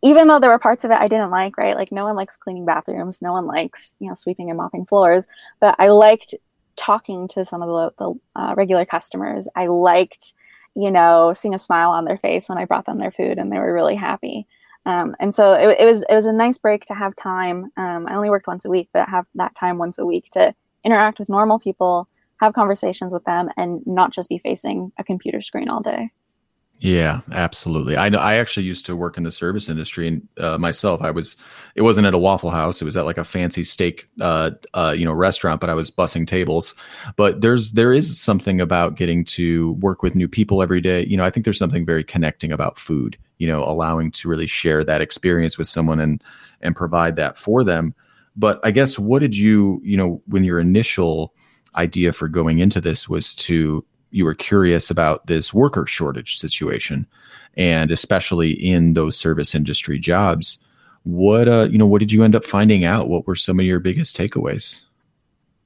even 0.00 0.28
though 0.28 0.38
there 0.38 0.50
were 0.50 0.60
parts 0.60 0.84
of 0.84 0.92
it 0.92 0.98
I 0.98 1.08
didn't 1.08 1.32
like, 1.32 1.58
right? 1.58 1.74
Like 1.74 1.90
no 1.90 2.04
one 2.04 2.14
likes 2.14 2.36
cleaning 2.36 2.64
bathrooms, 2.64 3.20
no 3.20 3.32
one 3.32 3.46
likes 3.46 3.96
you 3.98 4.06
know 4.06 4.14
sweeping 4.14 4.50
and 4.50 4.56
mopping 4.56 4.86
floors, 4.86 5.26
but 5.58 5.74
I 5.80 5.88
liked 5.88 6.36
talking 6.76 7.26
to 7.26 7.44
some 7.44 7.60
of 7.60 7.68
the, 7.98 8.04
the 8.04 8.40
uh, 8.40 8.54
regular 8.56 8.84
customers. 8.84 9.48
I 9.56 9.66
liked 9.66 10.34
you 10.78 10.92
know, 10.92 11.32
seeing 11.34 11.54
a 11.54 11.58
smile 11.58 11.90
on 11.90 12.04
their 12.04 12.16
face 12.16 12.48
when 12.48 12.56
I 12.56 12.64
brought 12.64 12.86
them 12.86 12.98
their 12.98 13.10
food 13.10 13.36
and 13.36 13.50
they 13.50 13.58
were 13.58 13.74
really 13.74 13.96
happy. 13.96 14.46
Um, 14.86 15.16
and 15.18 15.34
so 15.34 15.52
it, 15.54 15.76
it, 15.80 15.84
was 15.84 16.04
it 16.08 16.14
was 16.14 16.24
a 16.24 16.32
nice 16.32 16.56
break 16.56 16.84
to 16.84 16.94
have 16.94 17.16
time. 17.16 17.72
Um, 17.76 18.06
I 18.06 18.14
only 18.14 18.30
worked 18.30 18.46
once 18.46 18.64
a 18.64 18.70
week, 18.70 18.88
but 18.92 19.08
have 19.08 19.26
that 19.34 19.56
time 19.56 19.78
once 19.78 19.98
a 19.98 20.06
week 20.06 20.30
to 20.32 20.54
interact 20.84 21.18
with 21.18 21.28
normal 21.28 21.58
people, 21.58 22.08
have 22.40 22.54
conversations 22.54 23.12
with 23.12 23.24
them, 23.24 23.50
and 23.56 23.84
not 23.86 24.12
just 24.12 24.28
be 24.28 24.38
facing 24.38 24.92
a 24.98 25.04
computer 25.04 25.42
screen 25.42 25.68
all 25.68 25.82
day. 25.82 26.10
Yeah, 26.80 27.22
absolutely. 27.32 27.96
I 27.96 28.08
know. 28.08 28.20
I 28.20 28.34
actually 28.34 28.62
used 28.62 28.86
to 28.86 28.94
work 28.94 29.16
in 29.16 29.24
the 29.24 29.32
service 29.32 29.68
industry, 29.68 30.06
and 30.06 30.28
uh, 30.38 30.58
myself, 30.58 31.02
I 31.02 31.10
was. 31.10 31.36
It 31.74 31.82
wasn't 31.82 32.06
at 32.06 32.14
a 32.14 32.18
Waffle 32.18 32.50
House. 32.50 32.80
It 32.80 32.84
was 32.84 32.96
at 32.96 33.04
like 33.04 33.18
a 33.18 33.24
fancy 33.24 33.64
steak, 33.64 34.08
uh, 34.20 34.52
uh, 34.74 34.94
you 34.96 35.04
know, 35.04 35.12
restaurant. 35.12 35.60
But 35.60 35.70
I 35.70 35.74
was 35.74 35.90
bussing 35.90 36.24
tables. 36.24 36.76
But 37.16 37.40
there's 37.40 37.72
there 37.72 37.92
is 37.92 38.20
something 38.20 38.60
about 38.60 38.94
getting 38.94 39.24
to 39.24 39.72
work 39.74 40.04
with 40.04 40.14
new 40.14 40.28
people 40.28 40.62
every 40.62 40.80
day. 40.80 41.04
You 41.04 41.16
know, 41.16 41.24
I 41.24 41.30
think 41.30 41.42
there's 41.42 41.58
something 41.58 41.84
very 41.84 42.04
connecting 42.04 42.52
about 42.52 42.78
food. 42.78 43.18
You 43.38 43.48
know, 43.48 43.64
allowing 43.64 44.12
to 44.12 44.28
really 44.28 44.46
share 44.46 44.84
that 44.84 45.00
experience 45.00 45.58
with 45.58 45.66
someone 45.66 45.98
and 45.98 46.22
and 46.60 46.76
provide 46.76 47.16
that 47.16 47.36
for 47.36 47.64
them. 47.64 47.92
But 48.36 48.60
I 48.62 48.70
guess 48.70 49.00
what 49.00 49.18
did 49.18 49.36
you, 49.36 49.80
you 49.82 49.96
know, 49.96 50.22
when 50.26 50.44
your 50.44 50.60
initial 50.60 51.34
idea 51.74 52.12
for 52.12 52.28
going 52.28 52.60
into 52.60 52.80
this 52.80 53.08
was 53.08 53.34
to 53.34 53.84
you 54.10 54.24
were 54.24 54.34
curious 54.34 54.90
about 54.90 55.26
this 55.26 55.52
worker 55.52 55.86
shortage 55.86 56.38
situation, 56.38 57.06
and 57.56 57.90
especially 57.90 58.52
in 58.52 58.94
those 58.94 59.16
service 59.16 59.54
industry 59.54 59.98
jobs. 59.98 60.64
What 61.04 61.48
uh, 61.48 61.68
you 61.70 61.78
know, 61.78 61.86
what 61.86 62.00
did 62.00 62.12
you 62.12 62.22
end 62.22 62.34
up 62.34 62.44
finding 62.44 62.84
out? 62.84 63.08
What 63.08 63.26
were 63.26 63.36
some 63.36 63.58
of 63.60 63.66
your 63.66 63.80
biggest 63.80 64.16
takeaways? 64.16 64.82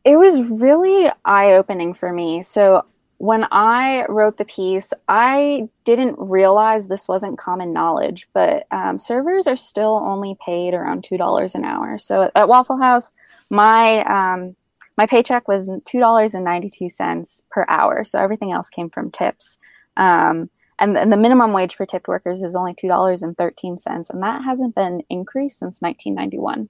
It 0.04 0.16
was 0.16 0.40
really 0.42 1.10
eye 1.24 1.52
opening 1.52 1.94
for 1.94 2.12
me. 2.12 2.42
So 2.42 2.84
when 3.18 3.46
I 3.52 4.04
wrote 4.08 4.36
the 4.36 4.44
piece, 4.44 4.92
I 5.06 5.68
didn't 5.84 6.16
realize 6.18 6.88
this 6.88 7.06
wasn't 7.06 7.38
common 7.38 7.72
knowledge, 7.72 8.28
but 8.32 8.66
um, 8.72 8.98
servers 8.98 9.46
are 9.46 9.56
still 9.56 10.00
only 10.04 10.36
paid 10.44 10.74
around 10.74 11.04
two 11.04 11.16
dollars 11.16 11.54
an 11.54 11.64
hour. 11.64 11.98
So 11.98 12.32
at 12.34 12.48
Waffle 12.48 12.78
House, 12.78 13.12
my 13.48 14.02
um, 14.06 14.56
my 14.96 15.06
paycheck 15.06 15.48
was 15.48 15.68
$2.92 15.68 17.42
per 17.50 17.64
hour. 17.68 18.04
So 18.04 18.18
everything 18.18 18.52
else 18.52 18.68
came 18.68 18.90
from 18.90 19.10
tips. 19.10 19.58
Um, 19.96 20.50
and, 20.78 20.96
and, 20.96 21.12
the 21.12 21.16
minimum 21.16 21.52
wage 21.52 21.74
for 21.74 21.86
tipped 21.86 22.08
workers 22.08 22.42
is 22.42 22.56
only 22.56 22.74
$2.13. 22.74 24.10
And 24.10 24.22
that 24.22 24.42
hasn't 24.42 24.74
been 24.74 25.02
increased 25.08 25.58
since 25.58 25.80
1991. 25.80 26.68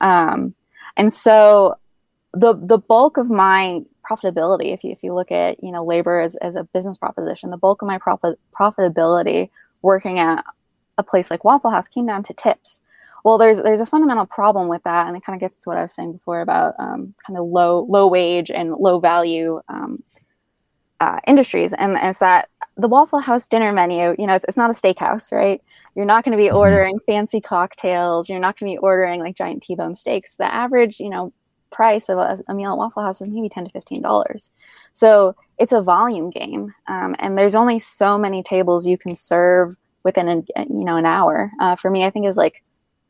Um, 0.00 0.54
and 0.96 1.12
so 1.12 1.76
the, 2.32 2.54
the 2.54 2.78
bulk 2.78 3.16
of 3.16 3.30
my 3.30 3.80
profitability, 4.08 4.72
if 4.72 4.84
you, 4.84 4.92
if 4.92 5.02
you 5.02 5.14
look 5.14 5.32
at, 5.32 5.62
you 5.62 5.72
know, 5.72 5.84
labor 5.84 6.20
as, 6.20 6.36
as 6.36 6.56
a 6.56 6.64
business 6.64 6.98
proposition, 6.98 7.50
the 7.50 7.56
bulk 7.56 7.82
of 7.82 7.88
my 7.88 7.98
profit, 7.98 8.38
profitability 8.52 9.50
working 9.82 10.18
at 10.18 10.44
a 10.98 11.02
place 11.02 11.30
like 11.30 11.44
Waffle 11.44 11.70
House 11.70 11.88
came 11.88 12.06
down 12.06 12.22
to 12.24 12.34
tips. 12.34 12.80
Well, 13.24 13.38
there's 13.38 13.60
there's 13.62 13.80
a 13.80 13.86
fundamental 13.86 14.26
problem 14.26 14.68
with 14.68 14.82
that, 14.84 15.08
and 15.08 15.16
it 15.16 15.24
kind 15.24 15.34
of 15.34 15.40
gets 15.40 15.58
to 15.60 15.70
what 15.70 15.78
I 15.78 15.82
was 15.82 15.92
saying 15.92 16.12
before 16.12 16.42
about 16.42 16.74
um, 16.78 17.14
kind 17.26 17.38
of 17.38 17.46
low 17.46 17.86
low 17.88 18.06
wage 18.06 18.50
and 18.50 18.74
low 18.74 19.00
value 19.00 19.60
um, 19.68 20.02
uh, 21.00 21.18
industries, 21.26 21.72
and 21.72 21.96
it's 22.00 22.18
that 22.18 22.50
the 22.76 22.88
Waffle 22.88 23.20
House 23.20 23.46
dinner 23.46 23.72
menu, 23.72 24.14
you 24.18 24.26
know, 24.26 24.34
it's, 24.34 24.44
it's 24.48 24.56
not 24.56 24.70
a 24.70 24.74
steakhouse, 24.74 25.32
right? 25.32 25.60
You're 25.94 26.04
not 26.04 26.24
going 26.24 26.32
to 26.32 26.42
be 26.42 26.48
mm-hmm. 26.48 26.56
ordering 26.56 26.98
fancy 27.00 27.40
cocktails. 27.40 28.28
You're 28.28 28.40
not 28.40 28.58
going 28.58 28.72
to 28.72 28.74
be 28.74 28.78
ordering 28.82 29.20
like 29.20 29.36
giant 29.36 29.62
T-bone 29.62 29.94
steaks. 29.94 30.34
The 30.34 30.52
average, 30.52 30.98
you 30.98 31.08
know, 31.08 31.32
price 31.70 32.08
of 32.08 32.18
a, 32.18 32.38
a 32.48 32.54
meal 32.54 32.72
at 32.72 32.78
Waffle 32.78 33.02
House 33.02 33.20
is 33.20 33.28
maybe 33.28 33.48
ten 33.48 33.64
to 33.64 33.70
fifteen 33.70 34.02
dollars. 34.02 34.50
So 34.92 35.34
it's 35.58 35.72
a 35.72 35.80
volume 35.80 36.30
game, 36.30 36.74
um, 36.88 37.16
and 37.18 37.38
there's 37.38 37.54
only 37.54 37.78
so 37.78 38.18
many 38.18 38.42
tables 38.42 38.86
you 38.86 38.98
can 38.98 39.16
serve 39.16 39.76
within 40.02 40.28
an 40.28 40.46
you 40.56 40.84
know 40.84 40.96
an 40.96 41.06
hour. 41.06 41.50
Uh, 41.60 41.74
for 41.74 41.90
me, 41.90 42.04
I 42.04 42.10
think 42.10 42.26
is 42.26 42.36
like 42.36 42.62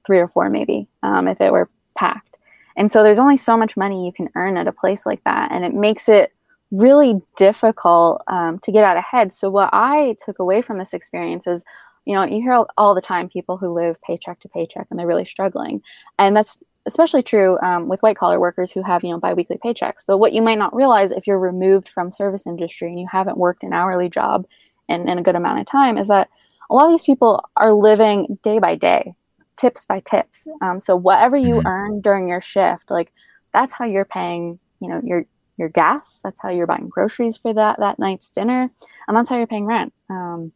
three 0.06 0.18
or 0.18 0.28
four 0.28 0.50
maybe 0.50 0.88
um, 1.02 1.28
if 1.28 1.40
it 1.40 1.52
were 1.52 1.70
packed. 1.96 2.38
And 2.76 2.90
so 2.90 3.02
there's 3.02 3.18
only 3.18 3.37
so 3.37 3.56
much 3.56 3.76
money 3.76 4.04
you 4.04 4.12
can 4.12 4.28
earn 4.34 4.56
at 4.56 4.66
a 4.66 4.73
place 4.73 5.06
like 5.06 5.23
that, 5.25 5.52
and 5.52 5.64
it 5.64 5.75
makes 5.75 6.08
it 6.08 6.32
really 6.70 7.20
difficult 7.37 8.23
um, 8.26 8.58
to 8.61 8.73
get 8.73 8.84
out 8.84 8.96
ahead. 8.96 9.32
So 9.32 9.49
what 9.49 9.70
I 9.73 10.16
took 10.25 10.40
away 10.40 10.61
from 10.61 10.78
this 10.78 10.92
experience 10.92 11.46
is, 11.46 11.64
you 12.04 12.14
know, 12.14 12.25
you 12.25 12.42
hear 12.42 12.64
all 12.76 12.94
the 12.94 13.00
time 13.00 13.28
people 13.28 13.56
who 13.56 13.73
live 13.73 14.00
paycheck 14.02 14.40
to 14.40 14.49
paycheck 14.49 14.88
and 14.90 14.99
they're 14.99 15.06
really 15.06 15.25
struggling, 15.25 15.82
and 16.18 16.37
that's 16.37 16.61
especially 16.87 17.23
true 17.23 17.58
um, 17.61 17.88
with 17.88 18.02
white 18.02 18.16
collar 18.16 18.38
workers 18.38 18.70
who 18.70 18.82
have 18.82 19.02
you 19.04 19.11
know 19.11 19.18
biweekly 19.18 19.58
paychecks. 19.64 20.04
But 20.06 20.18
what 20.18 20.32
you 20.32 20.42
might 20.42 20.58
not 20.58 20.75
realize 20.75 21.12
if 21.12 21.26
you're 21.26 21.38
removed 21.38 21.88
from 21.88 22.11
service 22.11 22.46
industry 22.46 22.88
and 22.88 23.00
you 23.00 23.06
haven't 23.11 23.38
worked 23.38 23.62
an 23.62 23.73
hourly 23.73 24.08
job 24.08 24.46
in, 24.88 25.08
in 25.08 25.18
a 25.18 25.23
good 25.23 25.37
amount 25.37 25.61
of 25.61 25.66
time 25.66 25.96
is 25.96 26.08
that 26.08 26.28
a 26.70 26.75
lot 26.75 26.87
of 26.87 26.92
these 26.92 27.04
people 27.04 27.42
are 27.56 27.73
living 27.73 28.38
day 28.42 28.58
by 28.58 28.75
day 28.75 29.14
tips 29.56 29.84
by 29.84 30.00
tips. 30.00 30.46
Um, 30.62 30.80
so 30.80 30.96
whatever 30.96 31.37
you 31.37 31.56
Mhm. 31.56 31.66
earn 31.66 32.00
during 32.00 32.28
your 32.28 32.40
shift, 32.40 32.90
like 32.90 33.12
that's 33.52 33.73
how 33.73 33.84
you're 33.84 34.04
paying, 34.04 34.58
you 34.80 34.88
know, 34.88 35.00
your 35.04 35.26
your 35.56 35.68
gas. 35.68 36.20
That's 36.25 36.40
how 36.42 36.50
you're 36.50 36.66
buying 36.66 36.88
groceries 36.88 37.37
for 37.37 37.54
that 37.54 37.78
that 37.80 37.99
night's 37.99 38.30
dinner, 38.30 38.70
and 39.08 39.16
that's 39.16 39.28
how 39.28 39.37
you're 39.37 39.46
paying 39.46 39.66
rent. 39.66 39.92
Um, 40.11 40.52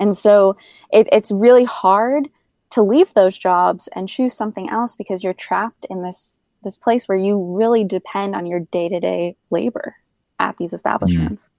and 0.00 0.16
so 0.16 0.56
it, 0.92 1.08
it's 1.12 1.30
really 1.30 1.64
hard 1.64 2.28
to 2.70 2.82
leave 2.82 3.14
those 3.14 3.38
jobs 3.38 3.88
and 3.94 4.08
choose 4.08 4.34
something 4.34 4.68
else 4.68 4.96
because 4.96 5.22
you're 5.22 5.32
trapped 5.34 5.86
in 5.90 6.02
this 6.02 6.36
this 6.64 6.76
place 6.78 7.06
where 7.06 7.18
you 7.18 7.38
really 7.38 7.84
depend 7.84 8.34
on 8.34 8.46
your 8.46 8.60
day 8.60 8.88
to 8.88 9.00
day 9.00 9.36
labor 9.50 9.94
at 10.40 10.56
these 10.56 10.72
establishments. 10.72 11.50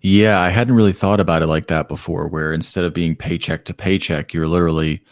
Yeah, 0.00 0.40
I 0.40 0.48
hadn't 0.48 0.74
really 0.74 0.92
thought 0.92 1.20
about 1.20 1.42
it 1.42 1.46
like 1.46 1.66
that 1.66 1.88
before, 1.88 2.28
where 2.28 2.52
instead 2.52 2.84
of 2.84 2.94
being 2.94 3.16
paycheck 3.16 3.64
to 3.66 3.74
paycheck, 3.74 4.32
you're 4.32 4.48
literally 4.48 5.02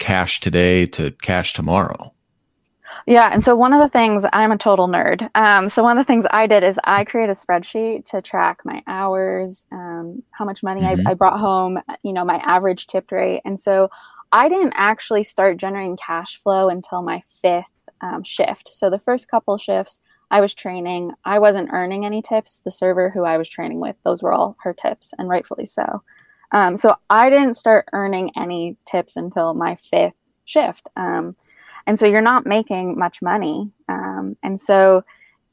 cash 0.00 0.40
today 0.40 0.86
to 0.86 1.12
cash 1.22 1.52
tomorrow. 1.52 2.12
Yeah, 3.06 3.28
and 3.32 3.42
so 3.42 3.54
one 3.54 3.72
of 3.72 3.80
the 3.80 3.88
things 3.88 4.24
I'm 4.32 4.52
a 4.52 4.58
total 4.58 4.88
nerd. 4.88 5.28
Um, 5.34 5.68
so 5.68 5.82
one 5.82 5.96
of 5.96 6.04
the 6.04 6.06
things 6.06 6.26
I 6.30 6.46
did 6.46 6.64
is 6.64 6.78
I 6.84 7.04
created 7.04 7.30
a 7.30 7.34
spreadsheet 7.34 8.04
to 8.06 8.20
track 8.20 8.60
my 8.64 8.82
hours, 8.86 9.64
um, 9.70 10.22
how 10.32 10.44
much 10.44 10.62
money 10.62 10.82
Mhm. 10.82 11.06
I, 11.06 11.10
I 11.12 11.14
brought 11.14 11.38
home, 11.38 11.78
you 12.02 12.12
know, 12.12 12.24
my 12.24 12.38
average 12.38 12.88
tipped 12.88 13.12
rate, 13.12 13.42
and 13.44 13.58
so 13.58 13.90
I 14.32 14.48
didn't 14.48 14.74
actually 14.76 15.22
start 15.22 15.56
generating 15.56 15.96
cash 15.96 16.40
flow 16.42 16.68
until 16.68 17.02
my 17.02 17.22
fifth 17.42 17.70
um, 18.00 18.22
shift. 18.22 18.68
So 18.68 18.90
the 18.90 18.98
first 18.98 19.30
couple 19.30 19.56
shifts 19.58 20.00
I 20.30 20.40
was 20.40 20.54
training, 20.54 21.12
I 21.24 21.38
wasn't 21.38 21.70
earning 21.72 22.06
any 22.06 22.22
tips. 22.22 22.60
The 22.64 22.70
server 22.70 23.10
who 23.10 23.24
I 23.24 23.36
was 23.36 23.48
training 23.48 23.80
with, 23.80 23.96
those 24.04 24.22
were 24.22 24.32
all 24.32 24.56
her 24.62 24.72
tips, 24.72 25.12
and 25.18 25.28
rightfully 25.28 25.66
so. 25.66 26.02
Um, 26.52 26.76
so 26.76 26.96
I 27.08 27.30
didn't 27.30 27.54
start 27.54 27.86
earning 27.92 28.32
any 28.36 28.76
tips 28.86 29.16
until 29.16 29.54
my 29.54 29.76
fifth 29.76 30.14
shift. 30.44 30.88
Um, 30.96 31.36
and 31.86 31.98
so 31.98 32.06
you're 32.06 32.20
not 32.20 32.46
making 32.46 32.98
much 32.98 33.22
money. 33.22 33.70
Um, 33.88 34.36
and 34.42 34.58
so 34.58 35.04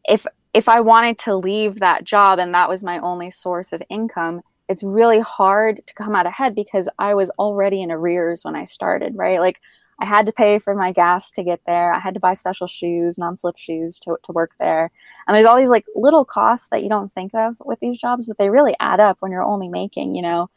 if 0.08 0.26
if 0.54 0.68
i 0.68 0.80
wanted 0.80 1.20
to 1.20 1.36
leave 1.36 1.80
that 1.80 2.04
job 2.04 2.40
and 2.40 2.54
that 2.54 2.70
was 2.70 2.84
my 2.84 2.98
only 3.00 3.30
source 3.30 3.74
of 3.74 3.84
income 3.90 4.42
it's 4.70 4.84
really 4.84 5.20
hard 5.20 5.82
to 5.86 5.94
come 5.94 6.16
out 6.16 6.26
ahead 6.26 6.56
because 6.56 6.90
i 6.98 7.14
was 7.14 7.30
already 7.32 7.82
in 7.82 7.92
arrears 7.92 8.44
when 8.44 8.56
i 8.56 8.66
started 8.66 9.14
right? 9.16 9.40
Like 9.40 9.60
i 10.00 10.06
had 10.06 10.26
to 10.26 10.32
pay 10.32 10.60
for 10.60 10.76
my 10.76 10.92
gas 10.92 11.32
to 11.32 11.44
get 11.44 11.60
there. 11.66 11.92
I 11.92 12.00
had 12.00 12.14
to 12.14 12.20
buy 12.20 12.34
special 12.34 12.68
shoes 12.68 13.18
non-slip 13.18 13.58
shoes 13.58 14.00
to, 14.00 14.18
to 14.24 14.32
work 14.32 14.52
there. 14.60 14.92
And 15.28 15.36
there's 15.36 15.46
all 15.46 15.58
these 15.58 15.70
like 15.70 15.86
little 15.96 16.26
costs 16.26 16.70
that 16.70 16.84
you 16.84 16.90
don't 16.90 17.12
think 17.12 17.34
of 17.34 17.56
with 17.66 17.80
these 17.80 17.98
jobs 17.98 18.26
but 18.26 18.38
they 18.38 18.50
really 18.50 18.76
add 18.80 19.00
up 19.00 19.18
when 19.20 19.32
you're 19.32 19.44
only 19.44 19.68
making 19.68 20.16
you 20.16 20.22
know 20.22 20.50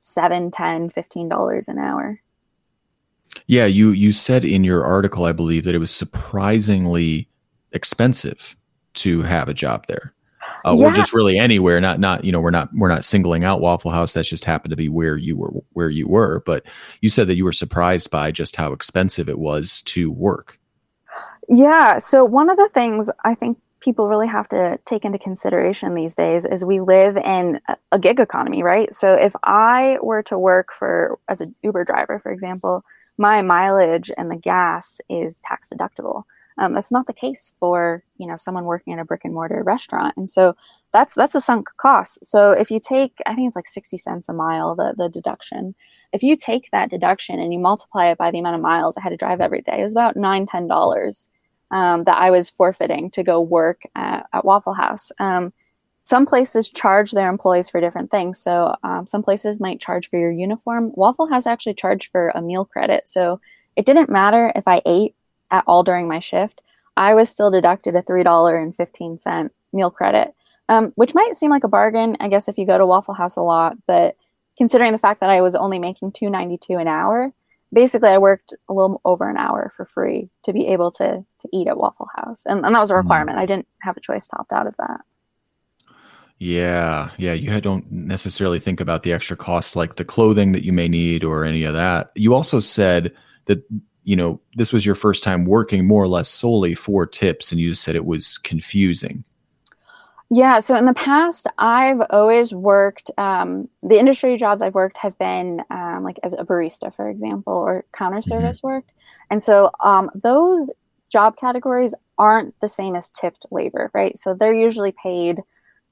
seven 0.00 0.50
ten 0.50 0.90
fifteen 0.90 1.28
dollars 1.28 1.68
an 1.68 1.78
hour 1.78 2.20
Yeah, 3.46 3.66
you 3.66 3.90
you 3.90 4.12
said 4.12 4.44
in 4.44 4.64
your 4.64 4.84
article, 4.84 5.24
I 5.24 5.32
believe, 5.32 5.64
that 5.64 5.74
it 5.74 5.78
was 5.78 5.90
surprisingly 5.90 7.28
expensive 7.72 8.56
to 8.94 9.22
have 9.22 9.48
a 9.48 9.54
job 9.54 9.86
there, 9.86 10.14
uh, 10.64 10.76
or 10.76 10.92
just 10.92 11.12
really 11.12 11.38
anywhere. 11.38 11.80
Not 11.80 12.00
not 12.00 12.24
you 12.24 12.32
know 12.32 12.40
we're 12.40 12.50
not 12.50 12.70
we're 12.74 12.88
not 12.88 13.04
singling 13.04 13.44
out 13.44 13.60
Waffle 13.60 13.90
House. 13.90 14.12
That's 14.12 14.28
just 14.28 14.44
happened 14.44 14.70
to 14.70 14.76
be 14.76 14.88
where 14.88 15.16
you 15.16 15.36
were 15.36 15.52
where 15.72 15.90
you 15.90 16.08
were. 16.08 16.42
But 16.46 16.64
you 17.00 17.08
said 17.08 17.26
that 17.28 17.36
you 17.36 17.44
were 17.44 17.52
surprised 17.52 18.10
by 18.10 18.30
just 18.30 18.56
how 18.56 18.72
expensive 18.72 19.28
it 19.28 19.38
was 19.38 19.82
to 19.82 20.10
work. 20.10 20.58
Yeah. 21.48 21.98
So, 21.98 22.24
one 22.24 22.50
of 22.50 22.56
the 22.56 22.68
things 22.72 23.10
I 23.24 23.34
think 23.34 23.58
people 23.80 24.08
really 24.08 24.26
have 24.26 24.48
to 24.48 24.78
take 24.84 25.04
into 25.04 25.18
consideration 25.18 25.94
these 25.94 26.14
days 26.14 26.44
is 26.44 26.64
we 26.64 26.80
live 26.80 27.16
in 27.16 27.60
a- 27.92 27.98
gig 27.98 28.20
economy, 28.20 28.62
right? 28.62 28.92
So, 28.94 29.14
if 29.14 29.34
I 29.44 29.98
were 30.02 30.22
to 30.24 30.38
work 30.38 30.68
for 30.72 31.18
as 31.28 31.40
an 31.40 31.54
Uber 31.62 31.84
driver, 31.84 32.18
for 32.18 32.32
example, 32.32 32.84
my 33.18 33.42
mileage 33.42 34.10
and 34.16 34.30
the 34.30 34.36
gas 34.36 35.00
is 35.08 35.40
tax 35.40 35.72
deductible. 35.72 36.24
Um, 36.58 36.72
that's 36.72 36.90
not 36.90 37.06
the 37.06 37.12
case 37.12 37.52
for 37.60 38.02
you 38.16 38.26
know 38.26 38.36
someone 38.36 38.64
working 38.64 38.92
in 38.92 38.98
a 38.98 39.04
brick 39.04 39.20
and 39.24 39.32
mortar 39.32 39.62
restaurant, 39.62 40.14
and 40.16 40.28
so 40.28 40.56
that's 40.92 41.14
that's 41.14 41.36
a 41.36 41.40
sunk 41.40 41.68
cost. 41.76 42.24
So 42.24 42.50
if 42.50 42.70
you 42.70 42.80
take, 42.80 43.12
I 43.26 43.34
think 43.34 43.46
it's 43.46 43.56
like 43.56 43.66
sixty 43.66 43.96
cents 43.96 44.28
a 44.28 44.32
mile 44.32 44.74
the 44.74 44.94
the 44.96 45.08
deduction. 45.08 45.74
If 46.12 46.22
you 46.22 46.36
take 46.36 46.70
that 46.72 46.90
deduction 46.90 47.38
and 47.38 47.52
you 47.52 47.58
multiply 47.60 48.06
it 48.06 48.18
by 48.18 48.30
the 48.30 48.40
amount 48.40 48.56
of 48.56 48.62
miles 48.62 48.96
I 48.96 49.02
had 49.02 49.10
to 49.10 49.16
drive 49.16 49.40
every 49.40 49.60
day, 49.62 49.80
it 49.80 49.84
was 49.84 49.92
about 49.92 50.16
nine 50.16 50.46
ten 50.46 50.66
dollars 50.66 51.28
um, 51.70 52.04
that 52.04 52.18
I 52.18 52.30
was 52.30 52.50
forfeiting 52.50 53.10
to 53.12 53.22
go 53.22 53.40
work 53.40 53.82
at, 53.94 54.26
at 54.32 54.44
Waffle 54.44 54.74
House. 54.74 55.12
Um, 55.18 55.52
some 56.04 56.24
places 56.24 56.70
charge 56.70 57.10
their 57.10 57.28
employees 57.28 57.68
for 57.68 57.80
different 57.80 58.10
things. 58.10 58.38
So 58.38 58.74
um, 58.82 59.06
some 59.06 59.22
places 59.22 59.60
might 59.60 59.80
charge 59.80 60.08
for 60.08 60.18
your 60.18 60.30
uniform. 60.30 60.92
Waffle 60.94 61.28
House 61.28 61.46
actually 61.46 61.74
charged 61.74 62.10
for 62.10 62.30
a 62.30 62.40
meal 62.40 62.64
credit. 62.64 63.08
So 63.08 63.40
it 63.76 63.84
didn't 63.84 64.08
matter 64.08 64.50
if 64.56 64.66
I 64.66 64.80
ate 64.86 65.14
at 65.50 65.64
all 65.66 65.82
during 65.82 66.08
my 66.08 66.20
shift. 66.20 66.62
I 66.96 67.14
was 67.14 67.28
still 67.28 67.50
deducted 67.50 67.94
a 67.94 68.02
three 68.02 68.22
dollar 68.22 68.56
and 68.58 68.74
fifteen 68.74 69.18
cent 69.18 69.52
meal 69.72 69.90
credit, 69.90 70.34
um, 70.68 70.92
which 70.96 71.14
might 71.14 71.36
seem 71.36 71.50
like 71.50 71.64
a 71.64 71.68
bargain, 71.68 72.16
I 72.20 72.28
guess, 72.28 72.48
if 72.48 72.58
you 72.58 72.66
go 72.66 72.78
to 72.78 72.86
Waffle 72.86 73.14
House 73.14 73.36
a 73.36 73.42
lot. 73.42 73.76
But 73.86 74.16
considering 74.56 74.92
the 74.92 74.98
fact 74.98 75.20
that 75.20 75.30
I 75.30 75.42
was 75.42 75.54
only 75.54 75.78
making 75.78 76.12
two 76.12 76.30
ninety 76.30 76.56
two 76.56 76.78
an 76.78 76.88
hour, 76.88 77.32
basically 77.72 78.08
I 78.10 78.18
worked 78.18 78.54
a 78.68 78.72
little 78.72 79.00
over 79.04 79.28
an 79.28 79.36
hour 79.36 79.72
for 79.76 79.84
free 79.84 80.30
to 80.44 80.52
be 80.52 80.66
able 80.68 80.90
to 80.92 81.24
to 81.40 81.48
eat 81.52 81.68
at 81.68 81.76
Waffle 81.78 82.08
House, 82.16 82.42
and, 82.46 82.64
and 82.64 82.74
that 82.74 82.80
was 82.80 82.90
a 82.90 82.94
Mhm. 82.94 82.98
requirement. 82.98 83.38
I 83.38 83.46
didn't 83.46 83.68
have 83.82 83.96
a 83.96 84.00
choice 84.00 84.26
to 84.28 84.38
opt 84.38 84.52
out 84.52 84.66
of 84.66 84.74
that. 84.78 85.00
Yeah, 86.38 87.10
yeah. 87.16 87.32
You 87.32 87.60
don't 87.60 87.90
necessarily 87.90 88.60
think 88.60 88.80
about 88.80 89.02
the 89.02 89.12
extra 89.12 89.36
costs 89.36 89.74
like 89.74 89.96
the 89.96 90.04
clothing 90.04 90.52
that 90.52 90.64
you 90.64 90.72
may 90.72 90.86
need 90.86 91.24
or 91.24 91.44
any 91.44 91.64
of 91.64 91.74
that. 91.74 92.12
You 92.14 92.32
also 92.34 92.60
said 92.60 93.12
that 93.46 93.64
you 94.04 94.14
know 94.16 94.40
this 94.54 94.72
was 94.72 94.86
your 94.86 94.94
first 94.94 95.22
time 95.24 95.44
working 95.44 95.86
more 95.86 96.02
or 96.02 96.08
less 96.08 96.28
solely 96.28 96.74
for 96.74 97.06
tips, 97.06 97.50
and 97.50 97.60
you 97.60 97.74
said 97.74 97.96
it 97.96 98.04
was 98.04 98.38
confusing. 98.38 99.24
Yeah, 100.30 100.58
so 100.58 100.76
in 100.76 100.84
the 100.84 100.92
past, 100.92 101.46
I've 101.56 102.02
always 102.10 102.52
worked. 102.52 103.10
Um, 103.16 103.68
the 103.82 103.98
industry 103.98 104.36
jobs 104.36 104.60
I've 104.60 104.74
worked 104.74 104.98
have 104.98 105.18
been 105.18 105.62
um, 105.70 106.02
like 106.04 106.20
as 106.22 106.34
a 106.34 106.44
barista, 106.44 106.94
for 106.94 107.08
example, 107.08 107.54
or 107.54 107.86
counter 107.94 108.20
service 108.20 108.62
work, 108.62 108.84
and 109.30 109.42
so 109.42 109.70
um, 109.80 110.10
those 110.14 110.70
job 111.10 111.38
categories 111.38 111.94
aren't 112.18 112.54
the 112.60 112.68
same 112.68 112.94
as 112.94 113.08
tipped 113.08 113.46
labor, 113.50 113.90
right? 113.94 114.18
So 114.18 114.34
they're 114.34 114.52
usually 114.52 114.92
paid, 115.02 115.40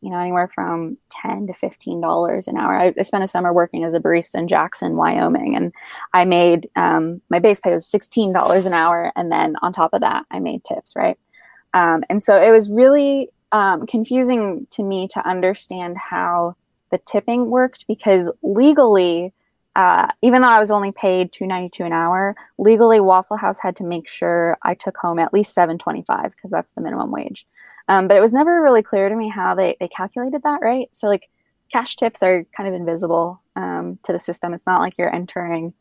you 0.03 0.11
know, 0.11 0.19
anywhere 0.19 0.49
from 0.49 0.99
ten 1.09 1.47
to 1.47 1.55
fifteen 1.55 2.03
dollars 2.03 2.47
an 2.47 2.59
hour. 2.59 2.79
I, 2.79 2.93
I 2.99 3.03
spent 3.03 3.25
a 3.25 3.29
summer 3.29 3.55
working 3.55 3.85
as 3.85 3.95
a 3.95 4.01
barista 4.01 4.35
in 4.35 4.49
Jackson, 4.49 4.97
Wyoming, 4.97 5.57
and 5.57 5.73
I 6.13 6.27
made 6.27 6.69
um, 6.77 7.23
my 7.31 7.39
base 7.39 7.63
pay 7.63 7.73
was 7.73 7.87
sixteen 7.87 8.35
dollars 8.35 8.67
an 8.67 8.75
hour, 8.75 9.13
and 9.17 9.33
then 9.33 9.57
on 9.63 9.73
top 9.73 9.95
of 9.95 10.03
that, 10.03 10.27
I 10.31 10.41
made 10.41 10.63
tips, 10.63 10.93
right? 10.95 11.19
Um, 11.73 12.05
and 12.11 12.23
so 12.23 12.37
it 12.41 12.51
was 12.51 12.71
really 12.71 13.31
um, 13.57 13.87
confusing 13.87 14.67
to 14.73 14.83
me 14.83 15.09
to 15.09 15.27
understand 15.27 15.97
how 15.97 16.57
the 16.91 16.99
tipping 16.99 17.49
worked 17.49 17.87
because 17.87 18.31
legally, 18.43 19.33
uh, 19.75 20.09
even 20.21 20.43
though 20.43 20.49
I 20.49 20.59
was 20.59 20.71
only 20.71 20.93
paid 20.93 21.33
two 21.33 21.47
ninety 21.47 21.71
two 21.71 21.85
an 21.85 21.93
hour, 21.95 22.37
legally 22.59 23.01
Waffle 23.01 23.39
House 23.39 23.59
had 23.59 23.75
to 23.77 23.83
make 23.83 24.09
sure 24.09 24.59
I 24.63 24.75
took 24.75 24.99
home 24.99 25.19
at 25.19 25.33
least 25.33 25.55
seven 25.55 25.79
twenty 25.79 26.03
five 26.03 26.33
because 26.33 26.51
that's 26.51 26.73
the 26.73 26.83
minimum 26.83 27.11
wage. 27.11 27.47
Um, 27.89 28.09
but 28.09 28.19
it 28.19 28.21
was 28.21 28.35
never 28.35 28.61
really 28.61 28.83
clear 28.83 29.09
to 29.09 29.17
me 29.17 29.31
how 29.31 29.55
they 29.55 29.79
they 29.81 29.89
calculated 29.89 30.43
that, 30.43 30.61
right? 30.61 30.91
So 30.93 31.07
like 31.07 31.31
cash 31.73 31.97
tips 31.97 32.23
are 32.23 32.45
kind 32.55 32.69
of 32.69 32.75
invisible 32.75 33.41
um, 33.57 33.99
to 34.03 34.13
the 34.13 34.19
system. 34.19 34.53
It's 34.53 34.67
not 34.67 34.83
like 34.83 34.99
you're 34.99 35.15
entering 35.15 35.73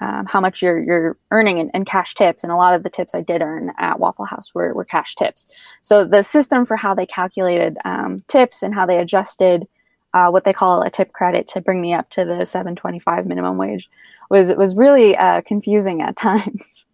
um, 0.00 0.26
how 0.26 0.40
much 0.40 0.62
you're 0.62 0.78
you're 0.82 1.16
earning 1.30 1.58
in, 1.58 1.70
in 1.74 1.84
cash 1.84 2.14
tips, 2.14 2.42
and 2.42 2.52
a 2.52 2.56
lot 2.56 2.74
of 2.74 2.82
the 2.82 2.90
tips 2.90 3.14
I 3.14 3.20
did 3.20 3.42
earn 3.42 3.72
at 3.78 3.98
Waffle 3.98 4.24
House 4.24 4.54
were 4.54 4.72
were 4.74 4.84
cash 4.84 5.14
tips. 5.14 5.46
So 5.82 6.04
the 6.04 6.22
system 6.22 6.64
for 6.64 6.76
how 6.76 6.94
they 6.94 7.06
calculated 7.06 7.78
um, 7.84 8.22
tips 8.28 8.62
and 8.62 8.74
how 8.74 8.86
they 8.86 8.98
adjusted 8.98 9.66
uh, 10.14 10.28
what 10.28 10.44
they 10.44 10.52
call 10.52 10.82
a 10.82 10.90
tip 10.90 11.12
credit 11.12 11.46
to 11.48 11.60
bring 11.60 11.80
me 11.80 11.92
up 11.92 12.08
to 12.10 12.24
the 12.24 12.46
725 12.46 13.26
minimum 13.26 13.58
wage 13.58 13.88
was 14.30 14.52
was 14.52 14.74
really 14.74 15.16
uh, 15.16 15.42
confusing 15.42 16.02
at 16.02 16.16
times. 16.28 16.86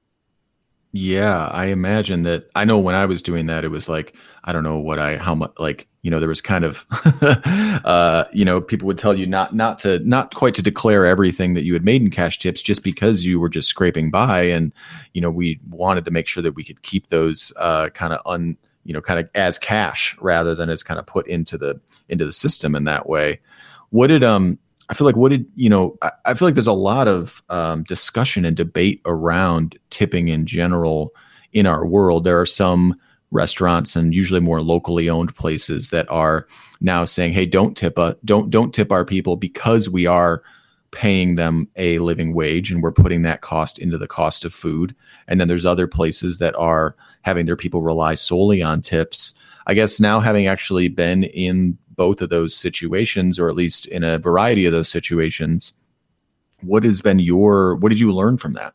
Yeah, 0.96 1.48
I 1.48 1.66
imagine 1.66 2.22
that. 2.22 2.48
I 2.54 2.64
know 2.64 2.78
when 2.78 2.94
I 2.94 3.04
was 3.04 3.20
doing 3.20 3.46
that, 3.46 3.64
it 3.64 3.68
was 3.68 3.88
like 3.88 4.14
I 4.44 4.52
don't 4.52 4.62
know 4.62 4.78
what 4.78 5.00
I 5.00 5.16
how 5.16 5.35
much 5.35 5.50
like 5.59 5.88
you 6.02 6.11
know 6.11 6.20
there 6.20 6.28
was 6.28 6.40
kind 6.40 6.64
of 6.64 6.87
uh 7.85 8.26
you 8.33 8.44
know 8.44 8.61
people 8.61 8.87
would 8.87 8.98
tell 8.98 9.18
you 9.18 9.26
not 9.26 9.57
not 9.57 9.80
to 9.80 9.98
not 10.09 10.33
quite 10.37 10.54
to 10.54 10.62
declare 10.62 11.04
everything 11.04 11.54
that 11.54 11.64
you 11.64 11.72
had 11.72 11.85
made 11.85 12.00
in 12.00 12.11
cash 12.11 12.38
tips 12.38 12.62
just 12.62 12.85
because 12.85 13.24
you 13.24 13.40
were 13.40 13.48
just 13.48 13.68
scraping 13.68 14.09
by 14.12 14.42
and 14.42 14.72
you 15.14 15.20
know 15.20 15.30
we 15.30 15.59
wanted 15.68 16.04
to 16.04 16.12
make 16.12 16.28
sure 16.28 16.44
that 16.44 16.54
we 16.54 16.62
could 16.62 16.80
keep 16.83 17.09
those 17.09 17.52
uh 17.57 17.88
kind 17.88 18.12
of 18.12 18.20
un 18.24 18.57
you 18.85 18.92
know 18.92 19.00
kind 19.00 19.18
of 19.18 19.28
as 19.35 19.59
cash 19.59 20.16
rather 20.20 20.54
than 20.54 20.70
as 20.70 20.85
kind 20.85 21.00
of 21.00 21.07
put 21.07 21.26
into 21.26 21.59
the 21.59 21.80
into 22.09 22.24
the 22.24 22.33
system 22.33 22.76
in 22.76 22.85
that 22.85 23.09
way. 23.09 23.40
What 23.90 24.07
did 24.09 24.22
um 24.22 24.61
I 24.88 24.94
feel 24.94 25.07
like 25.07 25.16
what 25.16 25.31
did 25.31 25.47
you 25.55 25.70
know? 25.70 25.97
I, 26.03 26.12
I 26.27 26.35
feel 26.35 26.49
like 26.49 26.55
there's 26.55 26.66
a 26.66 26.73
lot 26.73 27.09
of 27.09 27.42
um, 27.49 27.85
discussion 27.85 28.44
and 28.44 28.57
debate 28.57 29.01
around 29.05 29.79
tipping 29.90 30.29
in 30.29 30.47
general 30.47 31.14
in 31.53 31.66
our 31.66 31.87
world. 31.87 32.25
There 32.25 32.40
are 32.40 32.47
some 32.47 32.94
restaurants 33.31 33.97
and 33.97 34.14
usually 34.14 34.40
more 34.40 34.61
locally 34.61 35.09
owned 35.09 35.35
places 35.35 35.90
that 35.90 36.11
are 36.11 36.47
now 36.81 37.05
saying, 37.05 37.33
"Hey, 37.33 37.47
don't 37.47 37.77
tip 37.77 37.99
us, 37.99 38.14
don't 38.25 38.51
don't 38.51 38.75
tip 38.75 38.92
our 38.92 39.05
people 39.05 39.37
because 39.37 39.88
we 39.88 40.07
are 40.07 40.42
paying 40.94 41.35
them 41.35 41.68
a 41.77 41.99
living 41.99 42.33
wage 42.33 42.70
and 42.70 42.83
we're 42.83 42.92
putting 42.92 43.23
that 43.23 43.40
cost 43.40 43.81
into 43.81 43.99
the 43.99 44.07
cost 44.07 44.44
of 44.44 44.55
food. 44.55 44.94
And 45.27 45.40
then 45.40 45.49
there's 45.49 45.64
other 45.64 45.88
places 45.88 46.38
that 46.38 46.55
are 46.55 46.94
having 47.23 47.47
their 47.47 47.57
people 47.57 47.83
rely 47.83 48.14
solely 48.14 48.62
on 48.62 48.81
tips. 48.81 49.35
I 49.66 49.75
guess 49.75 49.99
now 49.99 50.20
having 50.20 50.47
actually 50.47 50.88
been 50.88 51.25
in 51.25 51.77
both 51.96 52.20
of 52.22 52.30
those 52.30 52.54
situations, 52.54 53.38
or 53.38 53.48
at 53.48 53.57
least 53.57 53.87
in 53.87 54.04
a 54.04 54.18
variety 54.18 54.66
of 54.66 54.72
those 54.72 54.88
situations, 54.88 55.74
what 56.62 56.85
has 56.85 57.02
been 57.02 57.18
your 57.18 57.76
what 57.76 57.90
did 57.90 58.00
you 58.00 58.12
learn 58.12 58.38
from 58.38 58.54
that? 58.54 58.74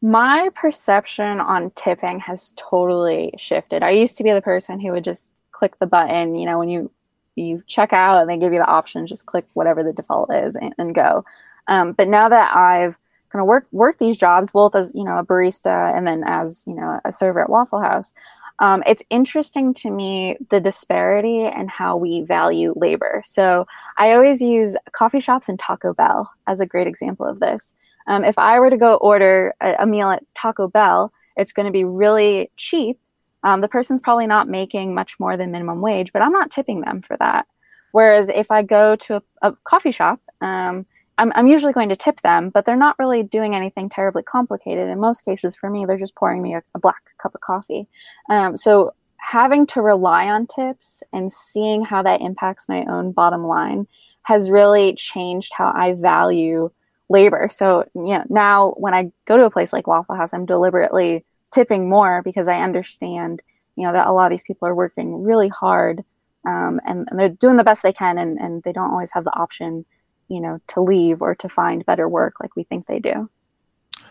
My 0.00 0.48
perception 0.54 1.40
on 1.40 1.72
tipping 1.74 2.20
has 2.20 2.52
totally 2.56 3.32
shifted. 3.36 3.82
I 3.82 3.90
used 3.90 4.16
to 4.18 4.24
be 4.24 4.30
the 4.32 4.40
person 4.40 4.78
who 4.78 4.92
would 4.92 5.04
just 5.04 5.32
click 5.50 5.78
the 5.78 5.86
button, 5.86 6.36
you 6.36 6.46
know, 6.46 6.58
when 6.58 6.68
you 6.68 6.90
you 7.34 7.62
check 7.66 7.92
out 7.92 8.20
and 8.20 8.28
they 8.28 8.36
give 8.36 8.52
you 8.52 8.58
the 8.58 8.66
option, 8.66 9.06
just 9.06 9.26
click 9.26 9.46
whatever 9.54 9.82
the 9.82 9.92
default 9.92 10.32
is 10.32 10.56
and, 10.56 10.74
and 10.78 10.94
go. 10.94 11.24
Um, 11.68 11.92
but 11.92 12.08
now 12.08 12.28
that 12.28 12.54
I've 12.54 12.98
kind 13.30 13.42
of 13.42 13.46
worked 13.46 13.72
worked 13.72 13.98
these 13.98 14.18
jobs, 14.18 14.50
both 14.50 14.74
as 14.74 14.94
you 14.94 15.04
know 15.04 15.18
a 15.18 15.24
barista 15.24 15.96
and 15.96 16.06
then 16.06 16.24
as 16.26 16.64
you 16.66 16.74
know 16.74 17.00
a 17.04 17.12
server 17.12 17.40
at 17.40 17.50
Waffle 17.50 17.80
House, 17.80 18.12
um, 18.60 18.82
it's 18.86 19.02
interesting 19.10 19.72
to 19.74 19.90
me 19.90 20.36
the 20.50 20.60
disparity 20.60 21.42
and 21.42 21.70
how 21.70 21.96
we 21.96 22.22
value 22.22 22.74
labor. 22.76 23.22
So 23.24 23.66
I 23.96 24.12
always 24.12 24.40
use 24.40 24.76
coffee 24.92 25.20
shops 25.20 25.48
and 25.48 25.58
Taco 25.58 25.94
Bell 25.94 26.30
as 26.46 26.60
a 26.60 26.66
great 26.66 26.86
example 26.86 27.26
of 27.26 27.40
this. 27.40 27.74
Um, 28.08 28.24
if 28.24 28.38
I 28.38 28.58
were 28.58 28.70
to 28.70 28.76
go 28.76 28.94
order 28.96 29.54
a, 29.60 29.76
a 29.80 29.86
meal 29.86 30.10
at 30.10 30.24
Taco 30.34 30.66
Bell, 30.66 31.12
it's 31.36 31.52
going 31.52 31.66
to 31.66 31.72
be 31.72 31.84
really 31.84 32.50
cheap. 32.56 32.98
Um, 33.44 33.60
the 33.60 33.68
person's 33.68 34.00
probably 34.00 34.26
not 34.26 34.48
making 34.48 34.94
much 34.94 35.20
more 35.20 35.36
than 35.36 35.52
minimum 35.52 35.80
wage, 35.80 36.12
but 36.12 36.22
I'm 36.22 36.32
not 36.32 36.50
tipping 36.50 36.80
them 36.80 37.02
for 37.02 37.16
that. 37.18 37.46
Whereas 37.92 38.28
if 38.28 38.50
I 38.50 38.62
go 38.62 38.96
to 38.96 39.16
a, 39.16 39.22
a 39.42 39.52
coffee 39.64 39.92
shop, 39.92 40.20
um, 40.40 40.84
I'm, 41.18 41.32
I'm 41.34 41.46
usually 41.46 41.72
going 41.72 41.88
to 41.88 41.96
tip 41.96 42.20
them, 42.22 42.50
but 42.50 42.64
they're 42.64 42.76
not 42.76 42.98
really 42.98 43.22
doing 43.22 43.54
anything 43.54 43.88
terribly 43.88 44.22
complicated. 44.22 44.88
In 44.88 45.00
most 45.00 45.24
cases, 45.24 45.56
for 45.56 45.68
me, 45.68 45.84
they're 45.84 45.98
just 45.98 46.14
pouring 46.14 46.40
me 46.40 46.54
a, 46.54 46.62
a 46.74 46.78
black 46.78 47.02
cup 47.18 47.34
of 47.34 47.40
coffee. 47.40 47.86
Um, 48.30 48.56
so 48.56 48.94
having 49.16 49.66
to 49.66 49.82
rely 49.82 50.28
on 50.28 50.46
tips 50.46 51.02
and 51.12 51.30
seeing 51.30 51.84
how 51.84 52.02
that 52.02 52.20
impacts 52.20 52.68
my 52.68 52.84
own 52.84 53.12
bottom 53.12 53.44
line 53.44 53.86
has 54.22 54.50
really 54.50 54.94
changed 54.94 55.52
how 55.54 55.72
I 55.74 55.94
value 55.94 56.70
labor. 57.08 57.48
So, 57.50 57.84
you 57.94 58.14
know, 58.14 58.24
now 58.28 58.74
when 58.76 58.94
I 58.94 59.10
go 59.26 59.36
to 59.36 59.44
a 59.44 59.50
place 59.50 59.72
like 59.72 59.86
Waffle 59.86 60.14
House, 60.14 60.32
I'm 60.32 60.46
deliberately 60.46 61.24
tipping 61.52 61.88
more 61.88 62.22
because 62.22 62.46
I 62.46 62.60
understand, 62.60 63.42
you 63.76 63.84
know, 63.84 63.92
that 63.92 64.06
a 64.06 64.12
lot 64.12 64.26
of 64.26 64.30
these 64.30 64.44
people 64.44 64.68
are 64.68 64.74
working 64.74 65.22
really 65.22 65.48
hard 65.48 66.04
um, 66.46 66.80
and, 66.86 67.08
and, 67.10 67.18
they're 67.18 67.28
doing 67.28 67.56
the 67.56 67.64
best 67.64 67.82
they 67.82 67.92
can 67.92 68.16
and, 68.18 68.38
and 68.38 68.62
they 68.62 68.72
don't 68.72 68.90
always 68.90 69.12
have 69.12 69.24
the 69.24 69.36
option 69.36 69.84
you 70.28 70.40
know 70.40 70.60
to 70.68 70.80
leave 70.80 71.22
or 71.22 71.34
to 71.34 71.48
find 71.48 71.84
better 71.86 72.08
work 72.08 72.34
like 72.40 72.54
we 72.56 72.64
think 72.64 72.86
they 72.86 72.98
do. 72.98 73.28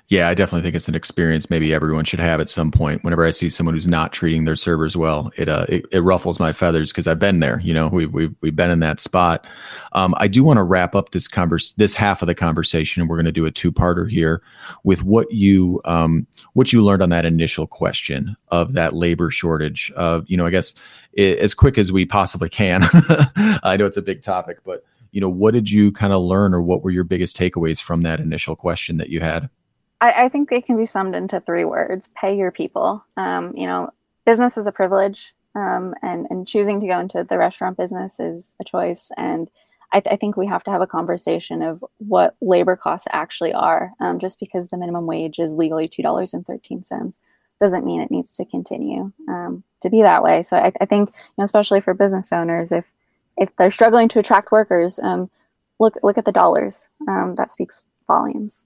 Yeah 0.10 0.30
i 0.30 0.34
definitely 0.34 0.62
think 0.62 0.76
it's 0.76 0.88
an 0.88 0.96
experience 0.96 1.50
maybe 1.50 1.74
everyone 1.74 2.06
should 2.06 2.22
have 2.22 2.40
at 2.40 2.50
some 2.50 2.72
point. 2.72 3.04
Whenever 3.04 3.26
i 3.26 3.32
see 3.32 3.50
someone 3.50 3.76
who's 3.76 3.88
not 3.88 4.14
treating 4.14 4.46
their 4.46 4.56
servers 4.56 4.96
well 4.96 5.32
it 5.38 5.50
uh 5.50 5.66
it, 5.68 5.86
it 5.92 6.00
ruffles 6.00 6.40
my 6.40 6.54
feathers 6.54 6.92
because 6.92 7.08
i've 7.08 7.20
been 7.20 7.40
there 7.40 7.60
you 7.60 7.74
know 7.74 7.90
we've, 7.90 8.14
we've, 8.14 8.36
we've 8.42 8.56
been 8.56 8.72
in 8.72 8.80
that 8.80 9.00
spot. 9.00 9.46
Um, 9.92 10.14
i 10.18 10.28
do 10.28 10.44
want 10.44 10.58
to 10.58 10.64
wrap 10.64 10.96
up 10.96 11.12
this 11.12 11.28
converse 11.28 11.74
this 11.74 11.94
half 11.94 12.22
of 12.22 12.28
the 12.28 12.36
conversation 12.36 13.02
and 13.02 13.10
we're 13.10 13.18
going 13.18 13.26
to 13.26 13.32
do 13.32 13.46
a 13.46 13.52
two-parter 13.52 14.10
here 14.10 14.42
with 14.84 15.04
what 15.04 15.32
you 15.32 15.82
um 15.86 16.26
what 16.54 16.72
you 16.72 16.84
learned 16.84 17.04
on 17.04 17.10
that 17.10 17.26
initial 17.26 17.68
question 17.68 18.36
of 18.48 18.74
that 18.74 18.94
labor 18.94 19.30
shortage 19.30 19.92
of 19.92 20.24
you 20.28 20.38
know 20.38 20.46
i 20.46 20.50
guess 20.50 20.74
it, 21.18 21.40
as 21.40 21.54
quick 21.54 21.78
as 21.78 21.92
we 21.92 22.06
possibly 22.06 22.48
can. 22.48 22.84
I 23.64 23.76
know 23.78 23.86
it's 23.86 23.98
a 23.98 24.02
big 24.02 24.22
topic 24.22 24.60
but 24.64 24.86
you 25.18 25.22
know, 25.22 25.30
what 25.30 25.56
did 25.56 25.72
you 25.72 25.92
kind 25.92 26.14
of 26.14 26.22
learn 26.22 26.54
or 26.54 26.62
what 26.62 26.84
were 26.84 26.92
your 26.92 27.04
biggest 27.04 27.36
takeaways 27.36 27.82
from 27.82 28.04
that 28.04 28.20
initial 28.20 28.56
question 28.56 28.98
that 28.98 29.10
you 29.10 29.20
had? 29.20 29.50
I, 30.00 30.26
I 30.26 30.30
think 30.30 30.52
it 30.52 30.68
can 30.68 30.78
be 30.78 30.86
summed 30.86 31.16
into 31.16 31.40
three 31.40 31.66
words 31.66 32.08
pay 32.16 32.38
your 32.38 32.52
people. 32.52 33.04
Um, 33.18 33.52
you 33.56 33.66
know, 33.66 33.90
business 34.28 34.58
is 34.58 34.68
a 34.68 34.72
privilege, 34.72 35.34
um, 35.56 35.96
and, 36.04 36.28
and 36.30 36.48
choosing 36.48 36.80
to 36.82 36.86
go 36.86 37.00
into 37.00 37.24
the 37.24 37.40
restaurant 37.40 37.78
business 37.78 38.20
is 38.20 38.54
a 38.62 38.64
choice. 38.64 39.10
And 39.18 39.50
I, 39.92 40.02
th- 40.02 40.14
I, 40.14 40.18
think 40.18 40.38
we 40.38 40.46
have 40.46 40.64
to 40.66 40.70
have 40.70 40.82
a 40.82 40.86
conversation 40.86 41.64
of 41.64 41.84
what 41.98 42.36
labor 42.40 42.76
costs 42.76 43.08
actually 43.12 43.54
are. 43.54 43.94
Um, 44.00 44.20
just 44.20 44.40
because 44.40 44.68
the 44.68 44.78
minimum 44.78 45.08
wage 45.08 45.40
is 45.40 45.52
legally 45.52 45.88
two 45.88 46.04
dollars 46.04 46.36
and 46.36 46.46
thirteen 46.46 46.84
cents 46.84 47.18
doesn't 47.60 47.86
mean 47.86 48.02
it 48.02 48.12
needs 48.12 48.36
to 48.36 48.46
continue 48.46 49.12
um, 49.28 49.64
to 49.82 49.90
be 49.90 50.04
that 50.04 50.22
way. 50.22 50.44
So 50.44 50.58
I, 50.58 50.72
I 50.80 50.86
think, 50.86 51.10
you 51.10 51.34
know, 51.40 51.44
especially 51.44 51.82
for 51.82 51.96
business 51.96 52.32
owners, 52.32 52.72
if 52.72 52.94
if 53.38 53.56
they're 53.56 53.72
struggling 53.72 54.08
to 54.10 54.20
attract 54.20 54.52
workers, 54.52 55.00
um, 55.00 55.30
look 55.80 55.96
look 56.04 56.18
at 56.18 56.26
the 56.26 56.32
dollars. 56.32 56.90
Um, 57.08 57.36
that 57.36 57.50
speaks 57.50 57.88
volumes. 58.08 58.64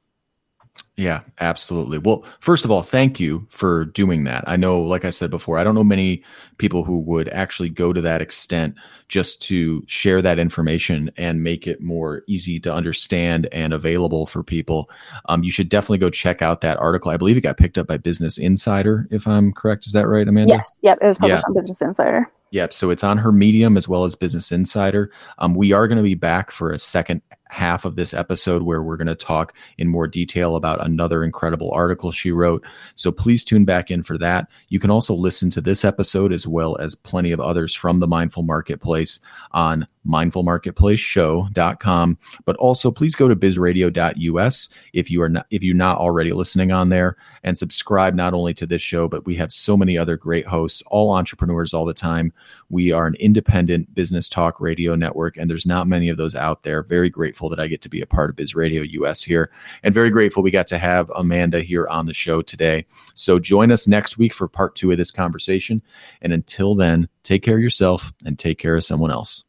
Yeah, 0.95 1.21
absolutely. 1.39 1.97
Well, 1.97 2.23
first 2.39 2.63
of 2.63 2.71
all, 2.71 2.81
thank 2.81 3.19
you 3.19 3.47
for 3.49 3.85
doing 3.85 4.23
that. 4.25 4.43
I 4.47 4.55
know, 4.55 4.81
like 4.81 5.03
I 5.03 5.09
said 5.09 5.29
before, 5.29 5.57
I 5.57 5.63
don't 5.63 5.75
know 5.75 5.83
many 5.83 6.23
people 6.59 6.83
who 6.83 6.99
would 7.01 7.27
actually 7.29 7.69
go 7.69 7.91
to 7.91 8.01
that 8.01 8.21
extent 8.21 8.75
just 9.07 9.41
to 9.43 9.83
share 9.87 10.21
that 10.21 10.37
information 10.37 11.11
and 11.17 11.43
make 11.43 11.65
it 11.65 11.81
more 11.81 12.23
easy 12.27 12.59
to 12.61 12.73
understand 12.73 13.49
and 13.51 13.73
available 13.73 14.25
for 14.25 14.43
people. 14.43 14.89
Um, 15.25 15.43
you 15.43 15.51
should 15.51 15.69
definitely 15.69 15.97
go 15.97 16.09
check 16.09 16.41
out 16.41 16.61
that 16.61 16.77
article. 16.77 17.11
I 17.11 17.17
believe 17.17 17.35
it 17.35 17.41
got 17.41 17.57
picked 17.57 17.77
up 17.77 17.87
by 17.87 17.97
Business 17.97 18.37
Insider, 18.37 19.07
if 19.11 19.27
I'm 19.27 19.51
correct. 19.51 19.87
Is 19.87 19.93
that 19.93 20.07
right, 20.07 20.27
Amanda? 20.27 20.53
Yes. 20.53 20.77
Yep. 20.83 20.99
It 21.01 21.07
was 21.07 21.17
published 21.17 21.43
yeah. 21.43 21.49
on 21.49 21.53
Business 21.55 21.81
Insider. 21.81 22.29
Yep. 22.51 22.73
So 22.73 22.89
it's 22.89 23.03
on 23.03 23.17
her 23.17 23.31
Medium 23.31 23.77
as 23.77 23.87
well 23.87 24.03
as 24.03 24.15
Business 24.15 24.51
Insider. 24.51 25.11
Um, 25.39 25.55
we 25.55 25.71
are 25.71 25.87
going 25.87 25.97
to 25.97 26.03
be 26.03 26.15
back 26.15 26.51
for 26.51 26.71
a 26.71 26.79
second 26.79 27.21
half 27.51 27.85
of 27.85 27.97
this 27.97 28.13
episode 28.13 28.61
where 28.63 28.81
we're 28.81 28.97
going 28.97 29.07
to 29.07 29.15
talk 29.15 29.53
in 29.77 29.89
more 29.89 30.07
detail 30.07 30.55
about 30.55 30.83
another 30.83 31.23
incredible 31.23 31.69
article 31.71 32.11
she 32.11 32.31
wrote. 32.31 32.65
So 32.95 33.11
please 33.11 33.43
tune 33.43 33.65
back 33.65 33.91
in 33.91 34.01
for 34.03 34.17
that. 34.19 34.47
You 34.69 34.79
can 34.79 34.89
also 34.89 35.13
listen 35.13 35.49
to 35.51 35.61
this 35.61 35.83
episode 35.83 36.31
as 36.31 36.47
well 36.47 36.77
as 36.77 36.95
plenty 36.95 37.33
of 37.33 37.41
others 37.41 37.75
from 37.75 37.99
the 37.99 38.07
Mindful 38.07 38.43
Marketplace 38.43 39.19
on 39.51 39.85
mindfulmarketplaceshow.com. 40.07 42.17
But 42.45 42.55
also 42.55 42.89
please 42.89 43.15
go 43.15 43.27
to 43.27 43.35
bizradio.us 43.35 44.69
if 44.93 45.11
you 45.11 45.21
are 45.21 45.29
not 45.29 45.45
if 45.51 45.61
you're 45.61 45.75
not 45.75 45.97
already 45.97 46.31
listening 46.31 46.71
on 46.71 46.87
there 46.89 47.17
and 47.43 47.57
subscribe 47.57 48.15
not 48.15 48.33
only 48.33 48.53
to 48.55 48.65
this 48.65 48.81
show, 48.81 49.09
but 49.09 49.25
we 49.25 49.35
have 49.35 49.51
so 49.51 49.75
many 49.75 49.97
other 49.97 50.15
great 50.17 50.47
hosts, 50.47 50.81
all 50.87 51.13
entrepreneurs 51.13 51.73
all 51.73 51.83
the 51.85 51.93
time. 51.93 52.31
We 52.69 52.91
are 52.91 53.07
an 53.07 53.15
independent 53.15 53.93
business 53.93 54.29
talk 54.29 54.59
radio 54.59 54.95
network, 54.95 55.37
and 55.37 55.49
there's 55.49 55.65
not 55.65 55.87
many 55.87 56.09
of 56.09 56.17
those 56.17 56.35
out 56.35 56.63
there. 56.63 56.83
Very 56.83 57.09
grateful 57.09 57.49
that 57.49 57.59
I 57.59 57.67
get 57.67 57.81
to 57.81 57.89
be 57.89 58.01
a 58.01 58.05
part 58.05 58.29
of 58.29 58.35
Biz 58.35 58.55
Radio 58.55 58.81
US 58.81 59.21
here, 59.23 59.51
and 59.83 59.93
very 59.93 60.09
grateful 60.09 60.43
we 60.43 60.51
got 60.51 60.67
to 60.67 60.77
have 60.77 61.09
Amanda 61.15 61.61
here 61.61 61.87
on 61.87 62.05
the 62.05 62.13
show 62.13 62.41
today. 62.41 62.85
So 63.13 63.39
join 63.39 63.71
us 63.71 63.87
next 63.87 64.17
week 64.17 64.33
for 64.33 64.47
part 64.47 64.75
two 64.75 64.91
of 64.91 64.97
this 64.97 65.11
conversation. 65.11 65.81
And 66.21 66.33
until 66.33 66.75
then, 66.75 67.09
take 67.23 67.43
care 67.43 67.57
of 67.57 67.63
yourself 67.63 68.13
and 68.25 68.37
take 68.37 68.57
care 68.57 68.75
of 68.75 68.83
someone 68.83 69.11
else. 69.11 69.45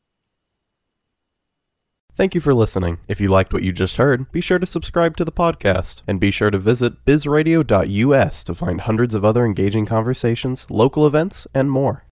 Thank 2.14 2.34
you 2.34 2.42
for 2.42 2.52
listening. 2.52 2.98
If 3.08 3.22
you 3.22 3.28
liked 3.28 3.54
what 3.54 3.62
you 3.62 3.72
just 3.72 3.96
heard, 3.96 4.30
be 4.32 4.42
sure 4.42 4.58
to 4.58 4.66
subscribe 4.66 5.16
to 5.16 5.24
the 5.24 5.32
podcast 5.32 6.02
and 6.06 6.20
be 6.20 6.30
sure 6.30 6.50
to 6.50 6.58
visit 6.58 7.06
bizradio.us 7.06 8.44
to 8.44 8.54
find 8.54 8.82
hundreds 8.82 9.14
of 9.14 9.24
other 9.24 9.46
engaging 9.46 9.86
conversations, 9.86 10.66
local 10.68 11.06
events, 11.06 11.46
and 11.54 11.70
more. 11.70 12.04